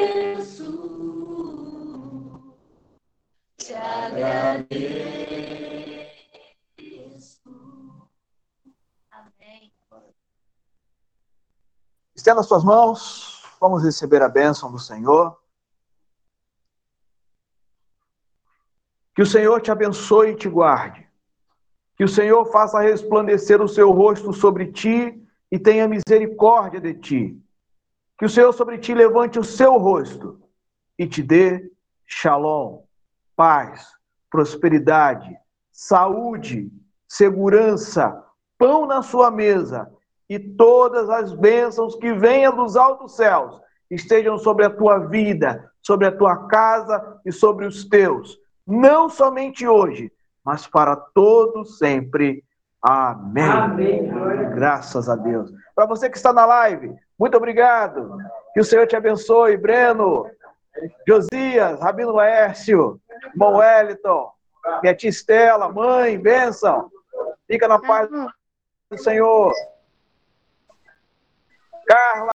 te 3.57 3.75
agradeço. 3.75 4.71
Amém. 9.11 9.73
Estenda 12.15 12.43
suas 12.43 12.63
mãos, 12.63 13.43
vamos 13.61 13.83
receber 13.83 14.23
a 14.23 14.29
bênção 14.29 14.71
do 14.71 14.79
Senhor. 14.79 15.37
Que 19.15 19.23
o 19.23 19.27
Senhor 19.27 19.61
te 19.61 19.73
abençoe 19.73 20.31
e 20.31 20.37
te 20.37 20.49
guarde. 20.49 21.09
Que 21.97 22.05
o 22.05 22.09
Senhor 22.09 22.45
faça 22.53 22.81
resplandecer 22.81 23.61
o 23.61 23.69
seu 23.69 23.91
rosto 23.91 24.33
sobre 24.33 24.71
ti 24.73 25.21
e 25.51 25.59
tenha 25.59 25.89
misericórdia 25.89 26.81
de 26.81 26.95
ti. 26.95 27.50
Que 28.21 28.27
o 28.27 28.29
Senhor 28.29 28.53
sobre 28.53 28.77
ti 28.77 28.93
levante 28.93 29.39
o 29.39 29.43
seu 29.43 29.79
rosto 29.79 30.39
e 30.99 31.07
te 31.07 31.23
dê 31.23 31.73
shalom. 32.07 32.83
paz, 33.35 33.95
prosperidade, 34.29 35.35
saúde, 35.73 36.71
segurança, 37.09 38.23
pão 38.59 38.85
na 38.85 39.01
sua 39.01 39.31
mesa 39.31 39.91
e 40.29 40.39
todas 40.39 41.09
as 41.09 41.33
bênçãos 41.33 41.97
que 41.97 42.13
venham 42.13 42.55
dos 42.55 42.77
altos 42.77 43.17
céus 43.17 43.59
estejam 43.91 44.37
sobre 44.37 44.67
a 44.67 44.71
tua 44.71 44.99
vida, 44.99 45.73
sobre 45.81 46.07
a 46.07 46.13
tua 46.15 46.47
casa 46.47 47.23
e 47.25 47.33
sobre 47.33 47.65
os 47.65 47.87
teus, 47.87 48.39
não 48.67 49.09
somente 49.09 49.67
hoje, 49.67 50.13
mas 50.45 50.67
para 50.67 50.95
todos 50.95 51.79
sempre. 51.79 52.45
Amém. 52.83 53.45
Amém. 53.45 54.11
Graças 54.55 55.09
a 55.09 55.17
Deus. 55.17 55.53
Para 55.75 55.87
você 55.87 56.09
que 56.09 56.17
está 56.17 56.33
na 56.33 56.47
live, 56.47 56.95
muito 57.19 57.37
obrigado. 57.37 58.17
Que 58.55 58.61
o 58.61 58.65
Senhor 58.65 58.87
te 58.87 58.97
abençoe, 58.97 59.57
Breno, 59.57 60.27
Josias, 61.07 61.81
Rabino 61.81 62.13
Laércio, 62.13 63.01
irmão 63.33 63.57
Wellington, 63.57 64.33
minha 64.83 64.95
tia 64.95 65.11
Estela, 65.11 65.69
mãe, 65.69 66.19
bênção. 66.19 66.91
Fica 67.47 67.69
na 67.69 67.79
paz 67.79 68.09
do 68.11 68.99
Senhor. 68.99 69.53
Carla. 71.87 72.29